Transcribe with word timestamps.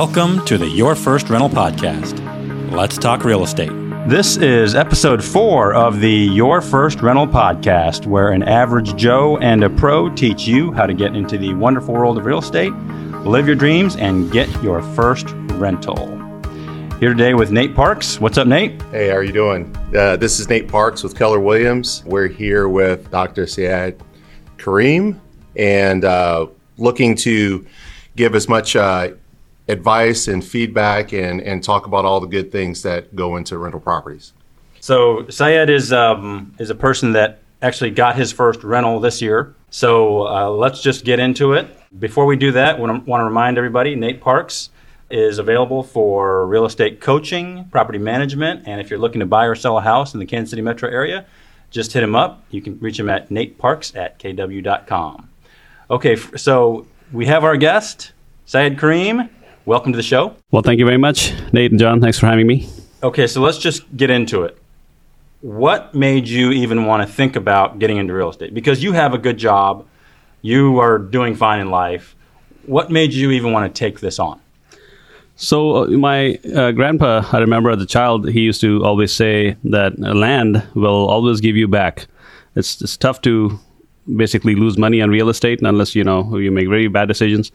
Welcome 0.00 0.44
to 0.44 0.56
the 0.56 0.68
Your 0.68 0.94
First 0.94 1.28
Rental 1.28 1.48
Podcast. 1.48 2.70
Let's 2.70 2.96
talk 2.96 3.24
real 3.24 3.42
estate. 3.42 3.72
This 4.06 4.36
is 4.36 4.76
episode 4.76 5.24
four 5.24 5.74
of 5.74 5.98
the 5.98 6.08
Your 6.08 6.60
First 6.60 7.02
Rental 7.02 7.26
Podcast, 7.26 8.06
where 8.06 8.30
an 8.30 8.44
average 8.44 8.94
Joe 8.94 9.38
and 9.38 9.64
a 9.64 9.68
pro 9.68 10.08
teach 10.08 10.46
you 10.46 10.70
how 10.70 10.86
to 10.86 10.94
get 10.94 11.16
into 11.16 11.36
the 11.36 11.52
wonderful 11.54 11.94
world 11.94 12.16
of 12.16 12.26
real 12.26 12.38
estate, 12.38 12.72
live 13.24 13.48
your 13.48 13.56
dreams, 13.56 13.96
and 13.96 14.30
get 14.30 14.48
your 14.62 14.82
first 14.94 15.30
rental. 15.54 15.96
Here 17.00 17.08
today 17.08 17.34
with 17.34 17.50
Nate 17.50 17.74
Parks. 17.74 18.20
What's 18.20 18.38
up, 18.38 18.46
Nate? 18.46 18.80
Hey, 18.92 19.08
how 19.08 19.16
are 19.16 19.24
you 19.24 19.32
doing? 19.32 19.76
Uh, 19.96 20.14
this 20.14 20.38
is 20.38 20.48
Nate 20.48 20.68
Parks 20.68 21.02
with 21.02 21.18
Keller 21.18 21.40
Williams. 21.40 22.04
We're 22.06 22.28
here 22.28 22.68
with 22.68 23.10
Dr. 23.10 23.48
Syed 23.48 24.00
Karim 24.58 25.20
and 25.56 26.04
uh, 26.04 26.46
looking 26.76 27.16
to 27.16 27.66
give 28.14 28.36
as 28.36 28.48
much 28.48 28.76
uh, 28.76 29.10
advice 29.68 30.28
and 30.28 30.44
feedback 30.44 31.12
and, 31.12 31.40
and 31.40 31.62
talk 31.62 31.86
about 31.86 32.04
all 32.04 32.20
the 32.20 32.26
good 32.26 32.50
things 32.50 32.82
that 32.82 33.14
go 33.14 33.36
into 33.36 33.58
rental 33.58 33.80
properties. 33.80 34.32
So 34.80 35.28
Syed 35.28 35.70
is 35.70 35.92
um, 35.92 36.54
is 36.58 36.70
a 36.70 36.74
person 36.74 37.12
that 37.12 37.40
actually 37.60 37.90
got 37.90 38.16
his 38.16 38.32
first 38.32 38.62
rental 38.62 39.00
this 39.00 39.20
year. 39.20 39.54
So 39.70 40.26
uh, 40.26 40.50
let's 40.50 40.80
just 40.80 41.04
get 41.04 41.18
into 41.18 41.52
it. 41.52 41.68
Before 41.98 42.26
we 42.26 42.36
do 42.36 42.52
that, 42.52 42.76
I 42.76 42.80
want 42.80 43.06
to 43.06 43.24
remind 43.24 43.58
everybody 43.58 43.94
Nate 43.94 44.20
Parks 44.20 44.70
is 45.10 45.38
available 45.38 45.82
for 45.82 46.46
real 46.46 46.64
estate 46.64 47.00
coaching, 47.00 47.66
property 47.70 47.98
management, 47.98 48.66
and 48.66 48.80
if 48.80 48.90
you're 48.90 48.98
looking 48.98 49.20
to 49.20 49.26
buy 49.26 49.46
or 49.46 49.54
sell 49.54 49.78
a 49.78 49.80
house 49.80 50.14
in 50.14 50.20
the 50.20 50.26
Kansas 50.26 50.50
City 50.50 50.62
metro 50.62 50.88
area, 50.88 51.26
just 51.70 51.92
hit 51.92 52.02
him 52.02 52.14
up. 52.14 52.44
You 52.50 52.62
can 52.62 52.78
reach 52.78 52.98
him 52.98 53.08
at 53.08 53.30
nateparks 53.30 53.96
at 53.96 54.18
kw.com. 54.18 55.28
Okay, 55.90 56.16
so 56.36 56.86
we 57.12 57.26
have 57.26 57.44
our 57.44 57.56
guest, 57.56 58.12
Syed 58.44 58.78
Karim. 58.78 59.30
Welcome 59.68 59.92
to 59.92 59.98
the 59.98 60.02
show. 60.02 60.34
Well, 60.50 60.62
thank 60.62 60.78
you 60.78 60.86
very 60.86 60.96
much, 60.96 61.34
Nate 61.52 61.72
and 61.72 61.78
John. 61.78 62.00
Thanks 62.00 62.18
for 62.18 62.24
having 62.24 62.46
me. 62.46 62.66
Okay, 63.02 63.26
so 63.26 63.42
let's 63.42 63.58
just 63.58 63.82
get 63.94 64.08
into 64.08 64.44
it. 64.44 64.56
What 65.42 65.94
made 65.94 66.26
you 66.26 66.52
even 66.52 66.86
want 66.86 67.06
to 67.06 67.14
think 67.14 67.36
about 67.36 67.78
getting 67.78 67.98
into 67.98 68.14
real 68.14 68.30
estate? 68.30 68.54
Because 68.54 68.82
you 68.82 68.94
have 68.94 69.12
a 69.12 69.18
good 69.18 69.36
job, 69.36 69.86
you 70.40 70.78
are 70.78 70.96
doing 70.96 71.34
fine 71.34 71.60
in 71.60 71.68
life. 71.68 72.16
What 72.64 72.90
made 72.90 73.12
you 73.12 73.30
even 73.30 73.52
want 73.52 73.74
to 73.74 73.78
take 73.78 74.00
this 74.00 74.18
on? 74.18 74.40
So, 75.36 75.84
uh, 75.84 75.86
my 75.88 76.36
uh, 76.56 76.72
grandpa, 76.72 77.28
I 77.30 77.36
remember 77.36 77.70
as 77.70 77.82
a 77.82 77.86
child, 77.86 78.26
he 78.30 78.40
used 78.40 78.62
to 78.62 78.82
always 78.82 79.12
say 79.12 79.58
that 79.64 79.98
land 79.98 80.66
will 80.76 81.06
always 81.10 81.42
give 81.42 81.56
you 81.56 81.68
back. 81.68 82.06
It's, 82.56 82.80
it's 82.80 82.96
tough 82.96 83.20
to 83.20 83.60
basically 84.16 84.54
lose 84.54 84.78
money 84.78 85.02
on 85.02 85.10
real 85.10 85.28
estate 85.28 85.60
unless 85.60 85.94
you 85.94 86.04
know 86.04 86.38
you 86.38 86.50
make 86.50 86.70
very 86.70 86.88
bad 86.88 87.06
decisions. 87.06 87.52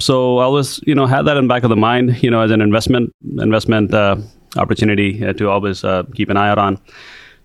So 0.00 0.38
I 0.38 0.44
always, 0.44 0.80
you 0.86 0.94
know, 0.94 1.06
had 1.06 1.26
that 1.26 1.36
in 1.36 1.44
the 1.44 1.48
back 1.48 1.62
of 1.62 1.68
the 1.70 1.76
mind, 1.76 2.22
you 2.22 2.30
know, 2.30 2.40
as 2.40 2.50
an 2.50 2.62
investment 2.62 3.14
investment 3.38 3.92
uh, 3.92 4.16
opportunity 4.56 5.24
uh, 5.24 5.34
to 5.34 5.48
always 5.48 5.84
uh, 5.84 6.04
keep 6.14 6.30
an 6.30 6.36
eye 6.36 6.48
out 6.48 6.58
on. 6.58 6.78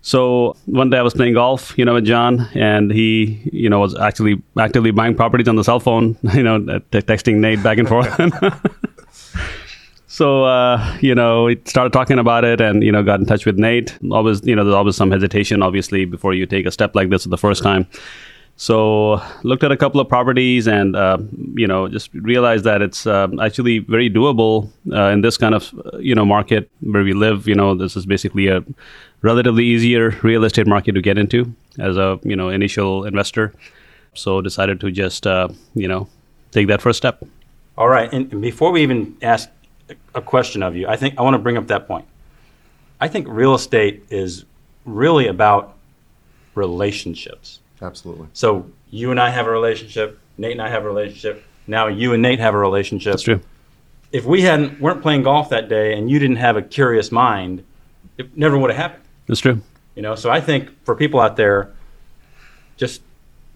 So 0.00 0.56
one 0.66 0.88
day 0.88 0.98
I 0.98 1.02
was 1.02 1.14
playing 1.14 1.34
golf, 1.34 1.76
you 1.76 1.84
know, 1.84 1.94
with 1.94 2.04
John, 2.04 2.48
and 2.54 2.90
he, 2.92 3.50
you 3.52 3.68
know, 3.68 3.80
was 3.80 3.98
actually 3.98 4.40
actively 4.58 4.90
buying 4.90 5.16
properties 5.16 5.48
on 5.48 5.56
the 5.56 5.64
cell 5.64 5.80
phone, 5.80 6.16
you 6.34 6.42
know, 6.42 6.60
t- 6.60 7.02
texting 7.02 7.36
Nate 7.36 7.62
back 7.62 7.76
and 7.78 7.88
forth. 7.88 8.08
so 10.06 10.44
uh, 10.44 10.96
you 11.00 11.14
know, 11.14 11.44
we 11.44 11.60
started 11.66 11.92
talking 11.92 12.18
about 12.18 12.44
it, 12.44 12.60
and 12.62 12.82
you 12.82 12.90
know, 12.90 13.02
got 13.02 13.20
in 13.20 13.26
touch 13.26 13.44
with 13.44 13.58
Nate. 13.58 13.98
Always, 14.10 14.46
you 14.46 14.56
know, 14.56 14.64
there's 14.64 14.74
always 14.74 14.96
some 14.96 15.10
hesitation, 15.10 15.62
obviously, 15.62 16.06
before 16.06 16.32
you 16.32 16.46
take 16.46 16.64
a 16.64 16.70
step 16.70 16.94
like 16.94 17.10
this 17.10 17.24
for 17.24 17.28
the 17.28 17.38
first 17.38 17.62
time. 17.62 17.86
So 18.56 19.20
looked 19.42 19.64
at 19.64 19.70
a 19.70 19.76
couple 19.76 20.00
of 20.00 20.08
properties 20.08 20.66
and 20.66 20.96
uh, 20.96 21.18
you 21.54 21.66
know 21.66 21.88
just 21.88 22.12
realized 22.14 22.64
that 22.64 22.80
it's 22.80 23.06
uh, 23.06 23.28
actually 23.40 23.80
very 23.80 24.08
doable 24.08 24.70
uh, 24.90 25.08
in 25.08 25.20
this 25.20 25.36
kind 25.36 25.54
of 25.54 25.74
you 26.00 26.14
know 26.14 26.24
market 26.24 26.70
where 26.80 27.04
we 27.04 27.12
live. 27.12 27.46
You 27.46 27.54
know 27.54 27.74
this 27.74 27.96
is 27.96 28.06
basically 28.06 28.48
a 28.48 28.64
relatively 29.20 29.64
easier 29.64 30.10
real 30.22 30.44
estate 30.44 30.66
market 30.66 30.92
to 30.92 31.02
get 31.02 31.18
into 31.18 31.54
as 31.78 31.98
a 31.98 32.18
you 32.22 32.34
know 32.34 32.48
initial 32.48 33.04
investor. 33.04 33.52
So 34.14 34.40
decided 34.40 34.80
to 34.80 34.90
just 34.90 35.26
uh, 35.26 35.48
you 35.74 35.86
know 35.86 36.08
take 36.50 36.68
that 36.68 36.80
first 36.80 36.96
step. 36.96 37.22
All 37.76 37.88
right, 37.88 38.10
and 38.10 38.40
before 38.40 38.72
we 38.72 38.82
even 38.82 39.18
ask 39.20 39.50
a 40.14 40.22
question 40.22 40.62
of 40.62 40.74
you, 40.74 40.88
I 40.88 40.96
think 40.96 41.18
I 41.18 41.22
want 41.22 41.34
to 41.34 41.38
bring 41.38 41.58
up 41.58 41.66
that 41.66 41.86
point. 41.86 42.06
I 43.02 43.08
think 43.08 43.26
real 43.28 43.54
estate 43.54 44.04
is 44.08 44.46
really 44.86 45.26
about 45.26 45.76
relationships 46.54 47.60
Absolutely. 47.82 48.28
So 48.32 48.70
you 48.90 49.10
and 49.10 49.20
I 49.20 49.30
have 49.30 49.46
a 49.46 49.50
relationship. 49.50 50.18
Nate 50.38 50.52
and 50.52 50.62
I 50.62 50.68
have 50.68 50.84
a 50.84 50.86
relationship. 50.86 51.44
Now 51.66 51.88
you 51.88 52.12
and 52.12 52.22
Nate 52.22 52.40
have 52.40 52.54
a 52.54 52.58
relationship. 52.58 53.12
That's 53.12 53.22
true. 53.22 53.40
If 54.12 54.24
we 54.24 54.42
hadn't 54.42 54.80
weren't 54.80 55.02
playing 55.02 55.24
golf 55.24 55.50
that 55.50 55.68
day 55.68 55.94
and 55.94 56.10
you 56.10 56.18
didn't 56.18 56.36
have 56.36 56.56
a 56.56 56.62
curious 56.62 57.10
mind, 57.10 57.64
it 58.18 58.36
never 58.36 58.56
would 58.56 58.70
have 58.70 58.78
happened. 58.78 59.04
That's 59.26 59.40
true. 59.40 59.60
You 59.94 60.02
know, 60.02 60.14
so 60.14 60.30
I 60.30 60.40
think 60.40 60.70
for 60.84 60.94
people 60.94 61.20
out 61.20 61.36
there, 61.36 61.72
just 62.76 63.02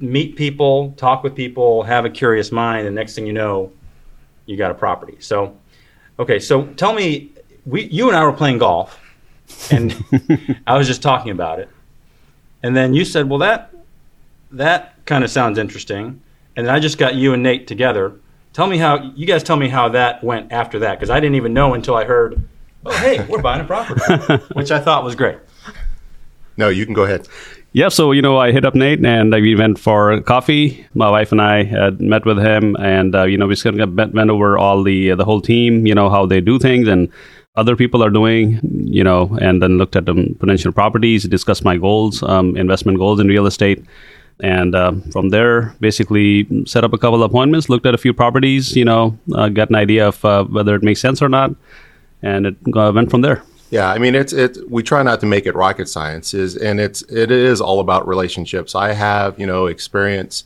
meet 0.00 0.36
people, 0.36 0.92
talk 0.96 1.22
with 1.22 1.34
people, 1.34 1.82
have 1.82 2.04
a 2.04 2.10
curious 2.10 2.50
mind, 2.50 2.86
and 2.86 2.96
next 2.96 3.14
thing 3.14 3.26
you 3.26 3.32
know, 3.32 3.70
you 4.46 4.56
got 4.56 4.70
a 4.70 4.74
property. 4.74 5.16
So, 5.20 5.56
okay, 6.18 6.38
so 6.38 6.66
tell 6.66 6.94
me, 6.94 7.30
we 7.66 7.84
you 7.84 8.08
and 8.08 8.16
I 8.16 8.24
were 8.24 8.32
playing 8.32 8.58
golf, 8.58 8.98
and 9.70 9.92
I 10.66 10.76
was 10.76 10.86
just 10.86 11.02
talking 11.02 11.30
about 11.30 11.58
it, 11.58 11.68
and 12.62 12.74
then 12.74 12.94
you 12.94 13.04
said, 13.04 13.28
"Well, 13.28 13.40
that 13.40 13.70
that 14.52 15.04
kind 15.06 15.24
of 15.24 15.30
sounds 15.30 15.58
interesting. 15.58 16.20
And 16.56 16.66
then 16.66 16.74
I 16.74 16.80
just 16.80 16.98
got 16.98 17.14
you 17.14 17.32
and 17.32 17.42
Nate 17.42 17.66
together. 17.66 18.14
Tell 18.52 18.66
me 18.66 18.78
how 18.78 19.12
you 19.14 19.26
guys 19.26 19.42
tell 19.42 19.56
me 19.56 19.68
how 19.68 19.88
that 19.90 20.22
went 20.24 20.52
after 20.52 20.80
that 20.80 20.98
because 20.98 21.10
I 21.10 21.20
didn't 21.20 21.36
even 21.36 21.54
know 21.54 21.74
until 21.74 21.94
I 21.94 22.04
heard, 22.04 22.42
"Oh, 22.84 22.92
hey, 22.92 23.24
we're 23.28 23.40
buying 23.40 23.60
a 23.60 23.64
property," 23.64 24.02
which 24.54 24.70
I 24.70 24.80
thought 24.80 25.04
was 25.04 25.14
great. 25.14 25.38
No, 26.56 26.68
you 26.68 26.84
can 26.84 26.94
go 26.94 27.04
ahead. 27.04 27.28
Yeah, 27.72 27.88
so 27.88 28.10
you 28.10 28.20
know, 28.20 28.36
I 28.38 28.50
hit 28.50 28.64
up 28.64 28.74
Nate 28.74 29.04
and 29.04 29.32
uh, 29.32 29.38
we 29.38 29.54
went 29.54 29.78
for 29.78 30.20
coffee. 30.22 30.84
My 30.94 31.08
wife 31.08 31.30
and 31.30 31.40
I 31.40 31.62
had 31.62 32.00
met 32.00 32.26
with 32.26 32.38
him, 32.38 32.74
and 32.80 33.14
uh, 33.14 33.24
you 33.24 33.38
know, 33.38 33.46
we 33.46 33.54
just 33.54 33.62
kind 33.62 33.80
of 33.80 33.94
went 33.94 34.30
over 34.30 34.58
all 34.58 34.82
the 34.82 35.12
uh, 35.12 35.16
the 35.16 35.24
whole 35.24 35.40
team, 35.40 35.86
you 35.86 35.94
know, 35.94 36.10
how 36.10 36.26
they 36.26 36.40
do 36.40 36.58
things 36.58 36.88
and 36.88 37.08
other 37.56 37.76
people 37.76 38.02
are 38.02 38.10
doing, 38.10 38.60
you 38.62 39.02
know, 39.02 39.36
and 39.40 39.62
then 39.62 39.76
looked 39.76 39.96
at 39.96 40.06
the 40.06 40.34
potential 40.38 40.72
properties, 40.72 41.24
discussed 41.24 41.64
my 41.64 41.76
goals, 41.76 42.22
um, 42.22 42.56
investment 42.56 42.98
goals 42.98 43.20
in 43.20 43.26
real 43.26 43.46
estate, 43.46 43.84
and 44.42 44.74
uh, 44.74 44.92
from 45.12 45.30
there 45.30 45.74
basically 45.80 46.46
set 46.66 46.84
up 46.84 46.92
a 46.92 46.98
couple 46.98 47.22
appointments 47.22 47.68
looked 47.68 47.86
at 47.86 47.94
a 47.94 47.98
few 47.98 48.12
properties 48.12 48.76
you 48.76 48.84
know 48.84 49.18
uh, 49.34 49.48
got 49.48 49.68
an 49.68 49.76
idea 49.76 50.08
of 50.08 50.24
uh, 50.24 50.44
whether 50.44 50.74
it 50.74 50.82
makes 50.82 51.00
sense 51.00 51.22
or 51.22 51.28
not 51.28 51.54
and 52.22 52.46
it 52.46 52.56
went 52.66 53.10
from 53.10 53.22
there. 53.22 53.42
Yeah 53.70 53.90
i 53.90 53.98
mean 53.98 54.14
it's 54.14 54.32
it 54.32 54.58
we 54.68 54.82
try 54.82 55.02
not 55.02 55.20
to 55.20 55.26
make 55.26 55.46
it 55.46 55.54
rocket 55.54 55.88
science 55.88 56.34
is 56.34 56.56
and 56.56 56.80
it's 56.80 57.02
it 57.02 57.30
is 57.30 57.60
all 57.60 57.80
about 57.80 58.06
relationships. 58.08 58.74
I 58.74 58.92
have 58.92 59.38
you 59.38 59.46
know 59.46 59.66
experience 59.66 60.44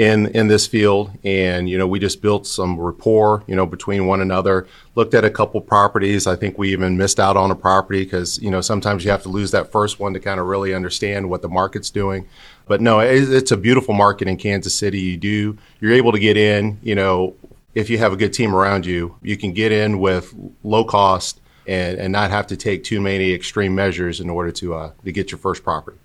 in 0.00 0.26
in 0.28 0.48
this 0.48 0.66
field 0.66 1.10
and 1.24 1.68
you 1.68 1.76
know 1.76 1.86
we 1.86 1.98
just 1.98 2.22
built 2.22 2.46
some 2.46 2.80
rapport 2.80 3.42
you 3.46 3.54
know 3.54 3.66
between 3.66 4.06
one 4.06 4.20
another 4.20 4.66
looked 4.94 5.12
at 5.14 5.24
a 5.24 5.30
couple 5.30 5.60
properties 5.60 6.26
i 6.26 6.34
think 6.34 6.56
we 6.56 6.72
even 6.72 6.96
missed 6.96 7.20
out 7.20 7.36
on 7.36 7.50
a 7.50 7.54
property 7.54 8.02
because 8.04 8.38
you 8.38 8.50
know 8.50 8.60
sometimes 8.60 9.04
you 9.04 9.10
have 9.10 9.22
to 9.22 9.28
lose 9.28 9.50
that 9.50 9.70
first 9.70 10.00
one 10.00 10.14
to 10.14 10.20
kind 10.20 10.40
of 10.40 10.46
really 10.46 10.72
understand 10.72 11.28
what 11.28 11.42
the 11.42 11.48
market's 11.48 11.90
doing 11.90 12.26
but 12.70 12.80
no, 12.80 13.00
it's 13.00 13.50
a 13.50 13.56
beautiful 13.56 13.94
market 13.94 14.28
in 14.28 14.36
Kansas 14.36 14.72
City. 14.72 15.00
You 15.00 15.16
do, 15.16 15.58
you're 15.80 15.92
able 15.92 16.12
to 16.12 16.20
get 16.20 16.36
in, 16.36 16.78
you 16.84 16.94
know, 16.94 17.34
if 17.74 17.90
you 17.90 17.98
have 17.98 18.12
a 18.12 18.16
good 18.16 18.32
team 18.32 18.54
around 18.54 18.86
you, 18.86 19.16
you 19.22 19.36
can 19.36 19.52
get 19.52 19.72
in 19.72 19.98
with 19.98 20.32
low 20.62 20.84
cost 20.84 21.40
and, 21.66 21.98
and 21.98 22.12
not 22.12 22.30
have 22.30 22.46
to 22.46 22.56
take 22.56 22.84
too 22.84 23.00
many 23.00 23.32
extreme 23.32 23.74
measures 23.74 24.20
in 24.20 24.30
order 24.30 24.52
to, 24.52 24.74
uh, 24.74 24.92
to 25.04 25.10
get 25.10 25.32
your 25.32 25.38
first 25.38 25.64
property. 25.64 25.98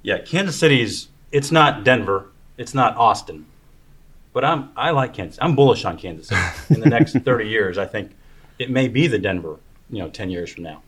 Yeah, 0.00 0.20
Kansas 0.20 0.56
City's, 0.56 1.08
it's 1.30 1.52
not 1.52 1.84
Denver, 1.84 2.31
it's 2.62 2.74
not 2.74 2.96
Austin. 2.96 3.44
But 4.32 4.44
I'm, 4.44 4.70
I 4.76 4.92
like 4.92 5.12
Kansas. 5.12 5.38
I'm 5.42 5.54
bullish 5.54 5.84
on 5.84 5.98
Kansas 5.98 6.28
City. 6.28 6.74
In 6.74 6.80
the 6.80 6.88
next 6.88 7.12
30 7.24 7.48
years, 7.48 7.76
I 7.76 7.84
think 7.84 8.12
it 8.58 8.70
may 8.70 8.88
be 8.88 9.08
the 9.08 9.18
Denver, 9.18 9.58
you 9.90 9.98
know, 9.98 10.08
10 10.08 10.30
years 10.30 10.50
from 10.54 10.62
now. 10.62 10.80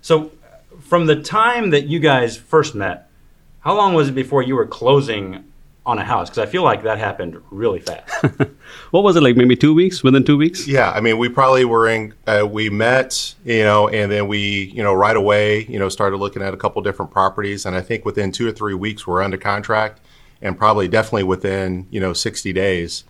So 0.00 0.32
from 0.80 1.06
the 1.06 1.22
time 1.22 1.70
that 1.70 1.86
you 1.86 2.00
guys 2.00 2.36
first 2.36 2.74
met, 2.74 3.08
how 3.60 3.76
long 3.76 3.94
was 3.94 4.08
it 4.08 4.12
before 4.12 4.42
you 4.42 4.56
were 4.56 4.66
closing 4.66 5.44
on 5.84 5.98
a 5.98 6.04
house? 6.04 6.30
Because 6.30 6.38
I 6.38 6.46
feel 6.46 6.62
like 6.62 6.82
that 6.84 6.98
happened 6.98 7.40
really 7.50 7.80
fast. 7.80 8.10
what 8.90 9.04
was 9.04 9.16
it 9.16 9.22
like? 9.22 9.36
Maybe 9.36 9.54
two 9.54 9.74
weeks? 9.74 10.02
Within 10.02 10.24
two 10.24 10.38
weeks? 10.38 10.66
Yeah, 10.66 10.90
I 10.90 11.00
mean, 11.00 11.18
we 11.18 11.28
probably 11.28 11.66
were 11.66 11.88
in. 11.88 12.14
Uh, 12.26 12.48
we 12.50 12.70
met, 12.70 13.34
you 13.44 13.64
know, 13.64 13.88
and 13.88 14.10
then 14.10 14.28
we, 14.28 14.72
you 14.74 14.82
know, 14.82 14.94
right 14.94 15.16
away, 15.16 15.66
you 15.66 15.78
know, 15.78 15.88
started 15.88 16.16
looking 16.16 16.42
at 16.42 16.54
a 16.54 16.56
couple 16.56 16.80
different 16.82 17.12
properties, 17.12 17.66
and 17.66 17.76
I 17.76 17.82
think 17.82 18.04
within 18.04 18.32
two 18.32 18.48
or 18.48 18.52
three 18.52 18.74
weeks 18.74 19.06
we're 19.06 19.22
under 19.22 19.36
contract, 19.36 20.00
and 20.40 20.56
probably 20.56 20.88
definitely 20.88 21.24
within, 21.24 21.86
you 21.90 22.00
know, 22.00 22.12
sixty 22.12 22.52
days, 22.52 23.04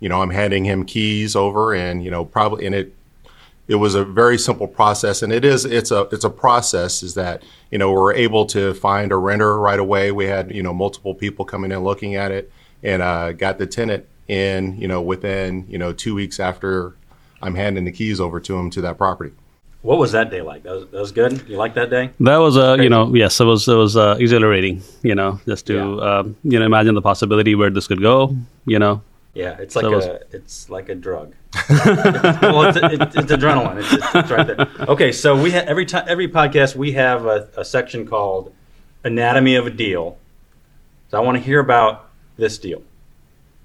you 0.00 0.08
know, 0.08 0.22
I'm 0.22 0.30
handing 0.30 0.64
him 0.64 0.84
keys 0.84 1.36
over, 1.36 1.74
and 1.74 2.02
you 2.04 2.10
know, 2.10 2.24
probably, 2.24 2.66
and 2.66 2.74
it 2.74 2.94
it 3.68 3.76
was 3.76 3.94
a 3.94 4.04
very 4.04 4.36
simple 4.38 4.66
process 4.66 5.22
and 5.22 5.32
it 5.32 5.44
is 5.44 5.64
it's 5.64 5.92
a 5.92 6.00
it's 6.10 6.24
a 6.24 6.30
process 6.30 7.02
is 7.02 7.14
that 7.14 7.44
you 7.70 7.78
know 7.78 7.92
we're 7.92 8.12
able 8.12 8.44
to 8.44 8.74
find 8.74 9.12
a 9.12 9.16
renter 9.16 9.56
right 9.56 9.78
away 9.78 10.10
we 10.10 10.26
had 10.26 10.52
you 10.52 10.64
know 10.64 10.74
multiple 10.74 11.14
people 11.14 11.44
coming 11.44 11.70
in 11.70 11.78
looking 11.78 12.16
at 12.16 12.32
it 12.32 12.52
and 12.82 13.00
uh, 13.00 13.30
got 13.32 13.58
the 13.58 13.66
tenant 13.66 14.04
in 14.28 14.76
you 14.78 14.88
know 14.88 15.00
within 15.00 15.64
you 15.68 15.78
know 15.78 15.92
two 15.92 16.14
weeks 16.14 16.40
after 16.40 16.94
I'm 17.40 17.54
handing 17.54 17.84
the 17.84 17.92
keys 17.92 18.20
over 18.20 18.40
to 18.40 18.56
him 18.56 18.70
to 18.70 18.80
that 18.82 18.96
property. 18.96 19.32
What 19.82 19.98
was 19.98 20.12
that 20.12 20.30
day 20.30 20.42
like? 20.42 20.62
That 20.62 20.74
was, 20.74 20.86
that 20.90 21.00
was 21.00 21.10
good. 21.12 21.48
You 21.48 21.56
like 21.56 21.74
that 21.74 21.90
day? 21.90 22.10
That 22.20 22.36
was 22.36 22.56
uh, 22.56 22.76
you 22.80 22.88
know, 22.88 23.12
yes, 23.14 23.40
it 23.40 23.44
was 23.44 23.66
it 23.68 23.74
was 23.74 23.96
uh, 23.96 24.16
exhilarating. 24.18 24.82
You 25.02 25.14
know, 25.16 25.40
just 25.46 25.66
to 25.66 25.74
Yeah. 25.74 26.18
um, 26.18 26.36
you 26.44 26.58
know 26.58 26.64
imagine 26.66 26.94
the 26.94 27.02
possibility 27.02 27.54
where 27.54 27.70
this 27.70 27.86
could 27.88 28.00
go. 28.00 28.36
You 28.64 28.78
know, 28.78 29.02
Yeah, 29.34 29.56
it's 29.58 29.74
like 29.74 29.82
So 29.84 29.92
it 29.92 29.96
was- 29.96 30.06
a 30.06 30.20
it's 30.30 30.70
like 30.70 30.88
a 30.88 30.94
drug. 30.94 31.34
well, 31.68 32.62
it's, 32.68 32.78
it's, 32.80 33.16
it's 33.16 33.32
adrenaline. 33.32 33.78
It's, 33.80 33.92
it's, 33.92 34.14
it's 34.14 34.30
right 34.30 34.46
there. 34.46 34.66
Okay, 34.88 35.12
so 35.12 35.40
we 35.40 35.50
ha- 35.50 35.64
every 35.66 35.84
time 35.84 36.04
every 36.08 36.28
podcast 36.28 36.76
we 36.76 36.92
have 36.92 37.26
a, 37.26 37.48
a 37.58 37.64
section 37.64 38.06
called 38.06 38.52
Anatomy 39.04 39.56
of 39.56 39.66
a 39.66 39.70
Deal. 39.70 40.16
So 41.10 41.18
I 41.18 41.20
want 41.20 41.36
to 41.36 41.42
hear 41.42 41.60
about 41.60 42.08
this 42.38 42.56
deal. 42.56 42.82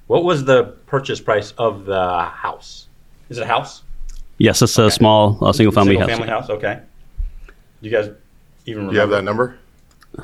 What 0.08 0.24
was 0.26 0.44
the 0.46 0.64
purchase 0.88 1.22
price 1.22 1.54
of 1.58 1.86
the 1.86 2.24
house? 2.24 2.88
Is 3.30 3.38
it 3.38 3.44
a 3.44 3.48
house? 3.48 3.84
Yes, 4.38 4.62
it's 4.62 4.78
a 4.78 4.90
small 4.92 5.38
uh, 5.42 5.54
single 5.54 5.72
family 5.74 5.96
Single 5.96 6.08
house. 6.10 6.18
family 6.18 6.30
house. 6.30 6.50
Okay. 6.50 6.80
Do 7.82 7.90
you 7.90 7.92
guys 7.92 8.10
even 8.66 8.88
remember? 8.88 8.94
You 8.94 9.00
have 9.02 9.10
that 9.12 9.24
number? 9.24 9.58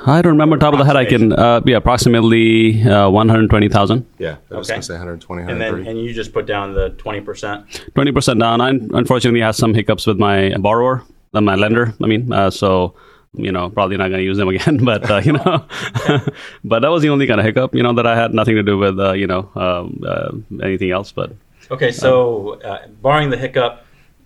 I 0.06 0.22
don't 0.24 0.32
remember 0.34 0.58
top 0.58 0.74
of 0.74 0.80
the 0.80 0.86
head. 0.86 0.96
I 0.96 1.06
can 1.06 1.34
uh, 1.34 1.62
yeah, 1.66 1.78
approximately 1.78 2.82
uh, 2.84 3.10
one 3.10 3.30
hundred 3.30 3.50
twenty 3.50 3.70
thousand. 3.70 4.06
Yeah, 4.18 4.38
I 4.50 4.56
was 4.58 4.68
Okay. 4.68 4.76
going 4.76 4.82
to 4.82 4.88
say 4.88 4.94
120, 4.94 5.42
And 5.44 5.50
then 5.52 5.58
130. 5.60 5.90
and 5.90 6.00
you 6.08 6.14
just 6.14 6.34
put 6.34 6.46
down 6.48 6.74
the 6.74 6.90
twenty 6.92 7.22
percent. 7.22 7.66
Twenty 7.94 8.12
percent 8.12 8.40
down. 8.40 8.60
I 8.62 8.70
unfortunately 8.70 9.42
had 9.42 9.56
some 9.56 9.74
hiccups 9.74 10.08
with 10.08 10.18
my 10.18 10.56
borrower, 10.58 11.04
my 11.34 11.56
lender. 11.56 11.94
I 12.02 12.08
mean, 12.08 12.32
uh, 12.34 12.50
so 12.50 12.96
you 13.36 13.52
know, 13.52 13.70
probably 13.70 13.98
not 13.98 14.08
going 14.08 14.20
to 14.20 14.24
use 14.24 14.38
them 14.38 14.48
again. 14.56 14.84
But 14.84 15.10
uh, 15.12 15.18
you 15.24 15.34
know, 15.34 15.66
but 16.64 16.80
that 16.80 16.90
was 16.90 17.04
the 17.04 17.10
only 17.10 17.28
kind 17.28 17.40
of 17.40 17.46
hiccup, 17.46 17.76
you 17.76 17.84
know, 17.84 17.94
that 17.94 18.08
I 18.08 18.16
had 18.16 18.34
nothing 18.34 18.56
to 18.56 18.64
do 18.64 18.78
with 18.80 19.00
uh, 19.00 19.14
you 19.14 19.28
know 19.28 19.52
um, 19.56 20.02
uh, 20.08 20.32
anything 20.66 20.90
else. 20.90 21.12
But 21.12 21.34
Okay, 21.70 21.92
so 21.92 22.60
uh, 22.62 22.88
barring 23.02 23.30
the 23.30 23.38
hiccup, 23.38 23.83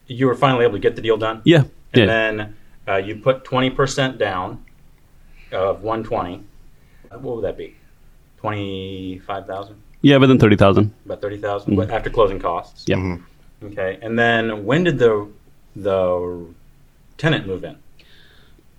you 0.07 0.25
were 0.27 0.35
finally 0.35 0.63
able 0.65 0.73
to 0.75 0.79
get 0.79 0.95
the 0.95 1.01
deal 1.01 1.17
done. 1.17 1.41
yeah, 1.45 1.63
And 1.93 1.95
yeah, 1.95 2.05
then 2.05 2.55
uh, 2.87 2.95
you 2.97 3.15
put 3.17 3.43
20% 3.43 4.17
down 4.17 4.63
of 5.51 5.83
120. 5.83 6.43
Uh, 7.11 7.17
What 7.19 7.35
would 7.37 7.43
that 7.45 7.57
be? 7.57 7.75
25,000? 8.41 9.75
yeah, 10.01 10.17
within 10.17 10.37
thirty 10.39 10.55
thousand. 10.55 10.93
About 11.05 11.21
30,000 11.21 11.75
but 11.75 11.89
after 11.91 12.09
closing 12.09 12.39
costs. 12.39 12.85
Yeah. 12.87 12.97
Mhm. 12.97 13.21
Okay. 13.63 13.97
And 14.01 14.17
then 14.17 14.65
when 14.65 14.83
did 14.83 14.99
the 14.99 15.27
the 15.75 16.45
tenant 17.17 17.47
move 17.47 17.63
in? 17.63 17.75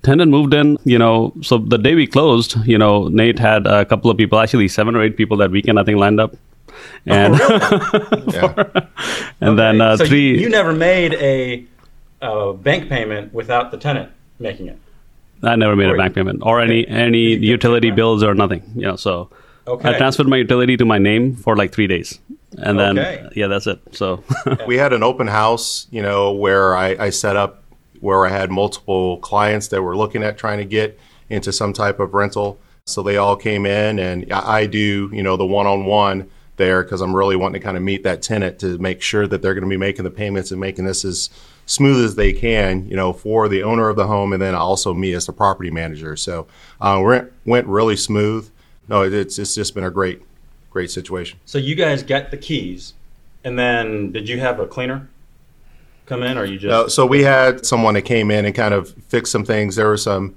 tenant 0.03 0.31
moved 0.31 0.55
in, 0.55 0.79
you 0.85 0.97
know, 0.97 1.33
so 1.43 1.59
the 1.59 1.77
day 1.77 1.95
we 1.97 2.07
closed, 2.07 2.55
you 2.65 2.79
know, 2.79 3.09
Nate 3.09 3.39
had 3.39 3.67
a 3.67 3.85
couple 3.85 4.09
of 4.13 4.17
people, 4.17 4.39
actually 4.39 4.69
seven 4.69 4.95
or 4.95 5.03
eight 5.03 5.17
people 5.17 5.37
that 5.39 5.51
weekend, 5.51 5.79
I 5.79 5.83
think, 5.83 5.99
lined 5.99 6.21
up. 6.21 6.37
And, 7.07 7.35
Yeah. 8.33 8.55
and 9.41 9.59
then 9.59 9.81
Okay, 9.81 9.93
uh, 9.93 9.97
so 9.97 10.03
you- 10.05 10.09
three, 10.09 10.41
You, 10.41 10.49
never 10.49 10.73
made 10.73 11.15
a, 11.15 11.65
uh 12.21 12.53
bank 12.53 12.89
payment 12.89 13.33
without 13.33 13.71
the 13.71 13.77
tenant 13.79 14.11
making 14.41 14.67
it. 14.69 14.79
I 15.43 15.55
never 15.57 15.77
made 15.77 15.89
or- 15.91 15.95
a 15.95 15.99
bank 15.99 16.15
payment 16.15 16.41
or 16.43 16.61
any, 16.61 16.87
any 16.89 17.35
utility 17.37 17.91
bills 17.91 18.23
or 18.23 18.35
nothing, 18.35 18.63
you 18.75 18.83
know, 18.83 18.97
so 18.97 19.31
Okay. 19.67 19.91
I 19.91 19.99
transferred 19.99 20.29
my 20.29 20.39
utility 20.39 20.77
to 20.79 20.85
my 20.87 20.97
name 20.99 21.37
for 21.37 21.55
like 21.55 21.73
three 21.73 21.87
days. 21.87 22.19
And 22.57 22.79
then, 22.81 22.99
Okay. 22.99 23.29
yeah, 23.37 23.49
that's 23.49 23.67
it. 23.67 23.79
So, 23.93 24.25
we 24.67 24.79
had 24.79 24.95
an 24.95 25.03
open 25.03 25.27
house, 25.27 25.87
you 25.91 26.01
know, 26.01 26.33
where 26.33 26.75
I, 26.75 26.97
I 26.99 27.11
set 27.11 27.37
up 27.37 27.63
where 28.01 28.25
I 28.25 28.31
had 28.31 28.51
multiple 28.51 29.19
clients 29.19 29.69
that 29.69 29.83
were 29.83 29.95
looking 29.97 30.23
at 30.23 30.39
trying 30.39 30.59
to 30.59 30.65
get 30.65 30.99
into 31.29 31.53
some 31.53 31.73
type 31.75 32.01
of 32.01 32.15
rental. 32.15 32.59
So 32.87 33.03
they 33.03 33.19
all 33.19 33.37
came 33.37 33.67
in, 33.67 33.99
and 33.99 34.33
I 34.33 34.61
I 34.61 34.67
do, 34.67 35.11
you 35.13 35.23
know, 35.23 35.37
the 35.37 35.45
one-on-one 35.45 36.31
there 36.59 36.83
because 36.83 37.01
I'm 37.01 37.17
really 37.17 37.37
wanting 37.37 37.61
to 37.61 37.65
kind 37.65 37.77
of 37.77 37.83
meet 37.83 38.03
that 38.03 38.21
tenant 38.21 38.59
to 38.61 38.77
make 38.79 39.01
sure 39.01 39.27
that 39.27 39.41
they're 39.41 39.55
going 39.55 39.65
to 39.65 39.71
be 39.71 39.77
making 39.79 40.05
the 40.05 40.11
payments 40.11 40.51
and 40.51 40.61
making 40.61 40.85
this 40.85 41.05
as 41.05 41.31
smooth 41.67 42.05
as 42.05 42.15
they 42.17 42.33
can, 42.33 42.89
you 42.89 42.97
know, 42.97 43.13
for 43.13 43.49
the 43.49 43.63
owner 43.63 43.89
of 43.89 43.97
the 43.97 44.07
home 44.07 44.33
and 44.33 44.43
then 44.43 44.55
also 44.55 44.93
me 44.93 45.13
as 45.13 45.27
the 45.27 45.33
property 45.33 45.71
manager. 45.71 46.17
So 46.17 46.47
uh, 46.81 47.01
went 47.03 47.33
went 47.45 47.67
really 47.67 47.97
smooth. 47.97 48.51
No, 48.89 49.03
it's 49.03 49.39
it's 49.39 49.55
just 49.55 49.75
been 49.75 49.85
a 49.85 49.91
great 49.91 50.23
great 50.71 50.91
situation. 50.91 51.39
So 51.45 51.59
you 51.59 51.75
guys 51.75 52.03
got 52.03 52.31
the 52.31 52.37
keys, 52.37 52.95
and 53.45 53.59
then 53.59 54.13
did 54.13 54.29
you 54.29 54.41
have 54.41 54.61
a 54.61 54.67
cleaner 54.67 55.09
come 56.07 56.23
in, 56.23 56.39
or 56.39 56.45
you 56.45 56.59
just? 56.59 56.71
No, 56.71 56.89
so 56.89 57.07
we 57.07 57.23
had 57.23 57.65
someone 57.65 57.95
that 57.95 58.03
came 58.03 58.31
in 58.31 58.45
and 58.45 58.55
kind 58.55 58.75
of 58.75 58.91
fixed 59.09 59.33
some 59.33 59.45
things. 59.45 59.77
There 59.77 59.89
were 59.89 59.97
some, 59.97 60.35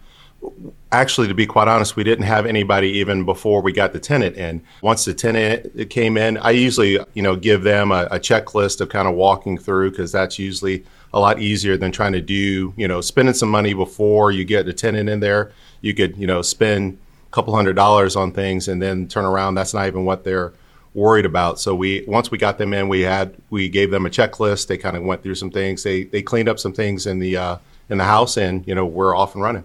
actually, 0.92 1.28
to 1.28 1.34
be 1.34 1.46
quite 1.46 1.68
honest, 1.68 1.96
we 1.96 2.04
didn't 2.04 2.26
have 2.26 2.46
anybody 2.46 2.90
even 2.90 3.26
before 3.26 3.62
we 3.62 3.72
got 3.72 3.94
the 3.94 4.00
tenant 4.00 4.36
in. 4.36 4.62
Once 4.82 5.06
the 5.06 5.14
tenant 5.14 5.90
came 5.90 6.18
in, 6.18 6.38
I 6.38 6.52
usually, 6.52 7.00
you 7.14 7.22
know, 7.22 7.36
give 7.36 7.64
them 7.64 7.92
a, 7.92 8.08
a 8.12 8.20
checklist 8.20 8.82
of 8.82 8.90
kind 8.90 9.08
of 9.08 9.16
walking 9.16 9.58
through 9.58 9.92
because 9.92 10.12
that's 10.12 10.38
usually 10.38 10.84
a 11.14 11.20
lot 11.20 11.40
easier 11.40 11.78
than 11.78 11.92
trying 11.92 12.14
to 12.14 12.22
do, 12.22 12.74
you 12.78 12.88
know, 12.88 13.02
spending 13.02 13.34
some 13.34 13.50
money 13.50 13.74
before 13.74 14.32
you 14.32 14.44
get 14.44 14.68
a 14.68 14.74
tenant 14.74 15.10
in 15.10 15.20
there. 15.20 15.52
You 15.82 15.94
could, 15.94 16.18
you 16.18 16.28
know, 16.28 16.42
spend 16.42 16.98
a 17.28 17.32
couple 17.32 17.56
hundred 17.56 17.76
dollars 17.76 18.16
on 18.16 18.32
things 18.32 18.68
and 18.68 18.82
then 18.82 19.08
turn 19.08 19.26
around. 19.26 19.56
That's 19.56 19.74
not 19.74 19.88
even 19.88 20.06
what 20.06 20.24
they're 20.24 20.54
worried 20.94 21.26
about. 21.26 21.60
So 21.60 21.74
we 21.74 22.04
once 22.08 22.32
we 22.32 22.38
got 22.38 22.58
them 22.58 22.74
in, 22.74 22.88
we 22.90 23.02
had 23.02 23.36
we 23.50 23.70
gave 23.70 23.92
them 23.92 24.06
a 24.06 24.10
checklist. 24.10 24.68
They 24.68 24.78
kind 24.78 24.98
of 24.98 25.04
went 25.04 25.24
through 25.24 25.36
some 25.36 25.52
things. 25.52 25.84
They 25.84 26.04
they 26.04 26.22
cleaned 26.22 26.50
up 26.50 26.60
some 26.60 26.74
things 26.74 27.08
in 27.08 27.20
the 27.20 27.38
uh, 27.38 27.58
in 27.90 27.98
the 27.98 28.06
house, 28.06 28.38
and 28.38 28.66
you 28.68 28.76
know 28.76 28.86
we're 28.86 29.16
off 29.16 29.36
and 29.36 29.44
running. 29.44 29.64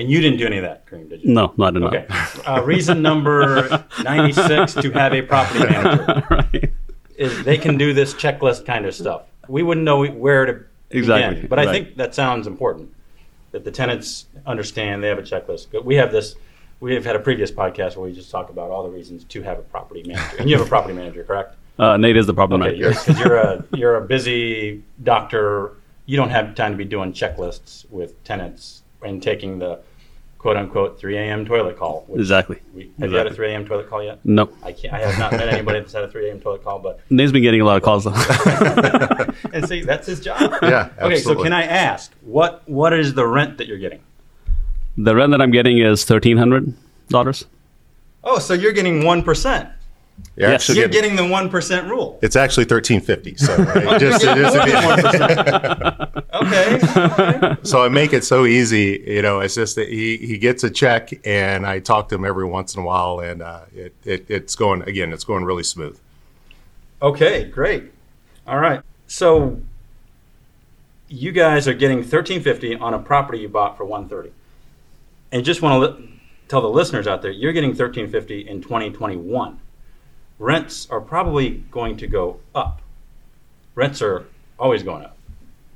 And 0.00 0.10
you 0.10 0.22
didn't 0.22 0.38
do 0.38 0.46
any 0.46 0.56
of 0.56 0.62
that, 0.62 0.86
Karim, 0.88 1.10
did 1.10 1.22
you? 1.22 1.30
no, 1.30 1.52
not 1.58 1.76
enough. 1.76 1.92
Okay. 1.92 2.06
Uh, 2.46 2.62
reason 2.62 3.02
number 3.02 3.84
96 4.02 4.72
to 4.74 4.90
have 4.92 5.12
a 5.12 5.20
property 5.20 5.58
manager 5.70 6.24
right. 6.30 6.72
is 7.16 7.44
they 7.44 7.58
can 7.58 7.76
do 7.76 7.92
this 7.92 8.14
checklist 8.14 8.64
kind 8.64 8.86
of 8.86 8.94
stuff. 8.94 9.24
We 9.46 9.62
wouldn't 9.62 9.84
know 9.84 10.06
where 10.06 10.46
to 10.46 10.64
Exactly, 10.88 11.34
begin. 11.34 11.48
But 11.50 11.58
I 11.58 11.66
right. 11.66 11.72
think 11.84 11.96
that 11.98 12.14
sounds 12.14 12.46
important 12.46 12.94
that 13.52 13.64
the 13.64 13.70
tenants 13.70 14.24
understand 14.46 15.04
they 15.04 15.08
have 15.08 15.18
a 15.18 15.22
checklist. 15.22 15.84
We 15.84 15.96
have 15.96 16.10
this. 16.12 16.34
We 16.80 16.94
have 16.94 17.04
had 17.04 17.14
a 17.14 17.20
previous 17.20 17.50
podcast 17.50 17.96
where 17.96 18.08
we 18.08 18.14
just 18.14 18.30
talked 18.30 18.48
about 18.48 18.70
all 18.70 18.82
the 18.82 18.88
reasons 18.88 19.24
to 19.24 19.42
have 19.42 19.58
a 19.58 19.62
property 19.62 20.02
manager, 20.06 20.38
and 20.38 20.48
you 20.48 20.56
have 20.56 20.66
a 20.66 20.68
property 20.68 20.94
manager, 20.94 21.24
correct? 21.24 21.56
Uh, 21.78 21.98
Nate 21.98 22.16
is 22.16 22.26
the 22.26 22.32
problem 22.32 22.62
Okay, 22.62 22.80
manager. 22.80 23.12
you're, 23.12 23.18
you're 23.18 23.36
a 23.36 23.64
you're 23.74 23.96
a 23.96 24.00
busy 24.00 24.82
doctor. 25.02 25.72
You 26.06 26.16
don't 26.16 26.30
have 26.30 26.54
time 26.54 26.72
to 26.72 26.78
be 26.78 26.86
doing 26.86 27.12
checklists 27.12 27.88
with 27.90 28.22
tenants 28.24 28.82
and 29.02 29.22
taking 29.22 29.58
the 29.58 29.80
quote 30.40 30.56
unquote 30.56 30.98
3 30.98 31.18
a.m. 31.18 31.44
toilet 31.44 31.76
call. 31.78 32.06
Exactly. 32.14 32.58
We, 32.74 32.90
have 32.98 33.10
you 33.10 33.16
had 33.18 33.26
a 33.26 33.34
3 33.34 33.52
a.m. 33.52 33.66
toilet 33.66 33.90
call 33.90 34.02
yet? 34.02 34.24
No. 34.24 34.48
I 34.62 34.72
can't. 34.72 34.94
I 34.94 35.00
have 35.00 35.18
not 35.18 35.32
met 35.32 35.48
anybody 35.50 35.80
that's 35.80 35.92
had 35.92 36.02
a 36.02 36.10
3 36.10 36.30
a.m. 36.30 36.40
toilet 36.40 36.64
call, 36.64 36.78
but 36.78 37.00
Nate's 37.10 37.30
been 37.30 37.42
getting 37.42 37.60
a 37.60 37.64
lot 37.66 37.76
of 37.76 37.82
calls. 37.82 38.04
though. 38.04 38.14
and 39.52 39.68
see 39.68 39.82
that's 39.82 40.06
his 40.06 40.20
job. 40.20 40.40
Yeah, 40.62 40.88
Absolutely. 40.98 41.06
Okay, 41.14 41.20
so 41.20 41.42
can 41.42 41.52
I 41.52 41.64
ask 41.64 42.10
what 42.22 42.66
what 42.68 42.94
is 42.94 43.12
the 43.12 43.26
rent 43.26 43.58
that 43.58 43.66
you're 43.66 43.78
getting? 43.78 44.00
the 44.96 45.14
rent 45.14 45.30
that 45.32 45.42
I'm 45.42 45.50
getting 45.50 45.78
is 45.78 46.04
thirteen 46.04 46.38
hundred 46.38 46.72
dollars. 47.08 47.44
Oh, 48.24 48.38
so 48.38 48.54
you're 48.54 48.72
getting 48.72 49.04
one 49.04 49.22
percent. 49.22 49.68
You're 50.36 50.50
Yes. 50.50 50.68
You're 50.68 50.88
getting- 50.88 51.16
getting 51.16 51.16
the 51.16 51.26
one 51.30 51.50
percent 51.50 51.86
rule. 51.86 52.18
it's 52.22 52.36
actually 52.36 52.64
thirteen 52.64 53.00
fifty. 53.02 53.36
So 53.36 53.54
right, 53.56 54.00
just, 54.00 54.24
You're 54.24 54.34
just 54.36 54.56
to 56.44 56.50
getting 56.50 56.78
be- 56.78 56.86
more 56.86 57.08
than 57.08 57.30
1%. 57.30 57.36
Okay. 57.36 57.54
okay. 57.54 57.56
so 57.62 57.82
I 57.84 57.88
make 57.88 58.12
it 58.12 58.24
so 58.24 58.46
easy. 58.46 59.02
You 59.06 59.22
know, 59.22 59.40
it's 59.40 59.54
just 59.54 59.76
that 59.76 59.88
he, 59.88 60.16
he 60.16 60.38
gets 60.38 60.64
a 60.64 60.70
check, 60.70 61.10
and 61.24 61.66
I 61.66 61.80
talk 61.80 62.08
to 62.10 62.14
him 62.14 62.24
every 62.24 62.46
once 62.46 62.74
in 62.74 62.82
a 62.82 62.84
while, 62.84 63.20
and 63.20 63.42
uh, 63.42 63.62
it, 63.74 63.94
it 64.04 64.26
it's 64.28 64.54
going 64.54 64.82
again. 64.82 65.12
It's 65.12 65.24
going 65.24 65.44
really 65.44 65.64
smooth. 65.64 65.98
Okay, 67.02 67.44
great. 67.44 67.92
All 68.46 68.58
right. 68.58 68.82
So 69.06 69.60
you 71.08 71.32
guys 71.32 71.66
are 71.66 71.74
getting 71.74 72.02
thirteen 72.02 72.42
fifty 72.42 72.74
on 72.76 72.94
a 72.94 72.98
property 72.98 73.38
you 73.38 73.48
bought 73.48 73.76
for 73.76 73.84
one 73.84 74.08
thirty, 74.08 74.32
and 75.32 75.44
just 75.44 75.62
want 75.62 75.82
to 75.82 75.90
li- 75.90 76.20
tell 76.48 76.60
the 76.60 76.68
listeners 76.68 77.06
out 77.06 77.22
there, 77.22 77.30
you're 77.30 77.52
getting 77.52 77.74
thirteen 77.74 78.08
fifty 78.08 78.46
in 78.46 78.62
twenty 78.62 78.90
twenty 78.90 79.16
one. 79.16 79.60
Rents 80.38 80.88
are 80.90 81.00
probably 81.00 81.64
going 81.70 81.96
to 81.98 82.06
go 82.06 82.40
up. 82.54 82.80
Rents 83.74 84.00
are 84.00 84.26
always 84.58 84.82
going 84.82 85.04
up, 85.04 85.16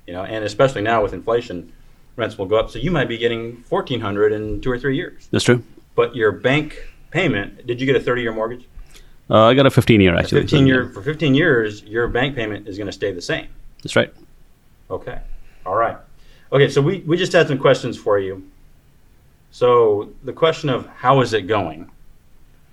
you 0.06 0.12
know, 0.12 0.24
and 0.24 0.44
especially 0.44 0.82
now 0.82 1.02
with 1.02 1.12
inflation, 1.12 1.72
rents 2.16 2.38
will 2.38 2.46
go 2.46 2.56
up. 2.56 2.70
So 2.70 2.78
you 2.78 2.90
might 2.90 3.08
be 3.08 3.18
getting 3.18 3.62
fourteen 3.64 4.00
hundred 4.00 4.32
in 4.32 4.60
two 4.60 4.70
or 4.70 4.78
three 4.78 4.96
years. 4.96 5.28
That's 5.30 5.44
true. 5.44 5.62
But 5.94 6.14
your 6.14 6.32
bank 6.32 6.76
payment, 7.10 7.66
did 7.66 7.80
you 7.80 7.86
get 7.86 7.96
a 7.96 8.00
thirty 8.00 8.22
year 8.22 8.32
mortgage? 8.32 8.66
Uh, 9.30 9.44
I 9.44 9.54
got 9.54 9.64
a 9.66 9.70
fifteen 9.70 10.00
year 10.00 10.14
actually. 10.14 10.42
15 10.42 10.66
year 10.66 10.88
for 10.90 11.00
15 11.00 11.34
years 11.34 11.82
your 11.84 12.08
bank 12.08 12.36
payment 12.36 12.68
is 12.68 12.76
going 12.76 12.86
to 12.88 12.92
stay 12.92 13.10
the 13.10 13.22
same 13.22 13.46
That's 13.82 13.96
right. 13.96 14.12
okay 14.90 15.22
all 15.64 15.76
right 15.76 15.96
okay 16.52 16.68
so 16.68 16.82
we, 16.82 16.98
we 17.06 17.16
just 17.16 17.32
had 17.32 17.48
some 17.48 17.56
questions 17.58 17.96
for 17.96 18.18
you 18.18 18.46
so 19.50 20.12
the 20.24 20.32
question 20.34 20.68
of 20.68 20.86
how 20.88 21.22
is 21.22 21.32
it 21.32 21.42
going 21.46 21.90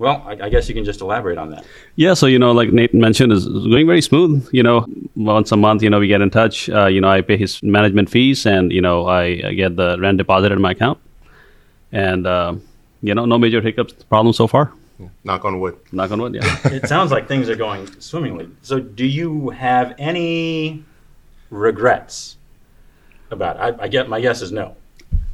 well 0.01 0.23
I, 0.25 0.33
I 0.45 0.49
guess 0.49 0.67
you 0.67 0.75
can 0.75 0.83
just 0.83 1.01
elaborate 1.01 1.37
on 1.37 1.51
that 1.51 1.63
Yeah, 1.95 2.13
so 2.15 2.25
you 2.25 2.39
know, 2.39 2.51
like 2.51 2.69
Nate 2.71 2.93
mentioned, 2.93 3.31
is 3.31 3.45
is 3.45 3.67
going 3.73 3.87
very 3.87 4.01
smooth. 4.01 4.47
You 4.51 4.63
know, 4.63 4.85
once 5.15 5.51
a 5.51 5.57
month, 5.57 5.83
you 5.83 5.89
know, 5.91 5.99
we 5.99 6.07
get 6.07 6.21
in 6.21 6.29
touch. 6.29 6.69
Uh, 6.69 6.87
you 6.87 7.01
know, 7.01 7.09
I 7.09 7.21
pay 7.21 7.37
his 7.37 7.61
management 7.61 8.09
fees, 8.09 8.45
and 8.45 8.71
you 8.71 8.81
know, 8.81 8.97
I, 9.07 9.23
I 9.49 9.53
get 9.53 9.75
the 9.75 9.97
rent 9.99 10.17
deposited 10.17 10.55
in 10.55 10.61
my 10.61 10.71
account, 10.71 10.97
and 11.91 12.25
uh, 12.25 12.55
you 13.01 13.13
know, 13.15 13.25
no 13.25 13.37
major 13.37 13.61
hiccups, 13.61 13.93
problems 14.13 14.37
so 14.37 14.47
far. 14.47 14.71
Knock 15.23 15.45
on 15.45 15.59
wood. 15.59 15.77
Knock 15.91 16.11
on 16.11 16.21
wood. 16.21 16.33
Yeah. 16.35 16.57
it 16.77 16.87
sounds 16.87 17.11
like 17.11 17.27
things 17.27 17.49
are 17.49 17.55
going 17.55 17.87
swimmingly 17.99 18.47
so 18.61 18.79
do 18.79 19.05
you 19.05 19.49
have 19.49 19.95
any 19.97 20.83
regrets 21.49 22.37
about 23.31 23.55
it? 23.55 23.59
I, 23.59 23.85
I 23.85 23.87
get 23.87 24.09
my 24.09 24.21
guess 24.21 24.41
is 24.41 24.51
no. 24.51 24.75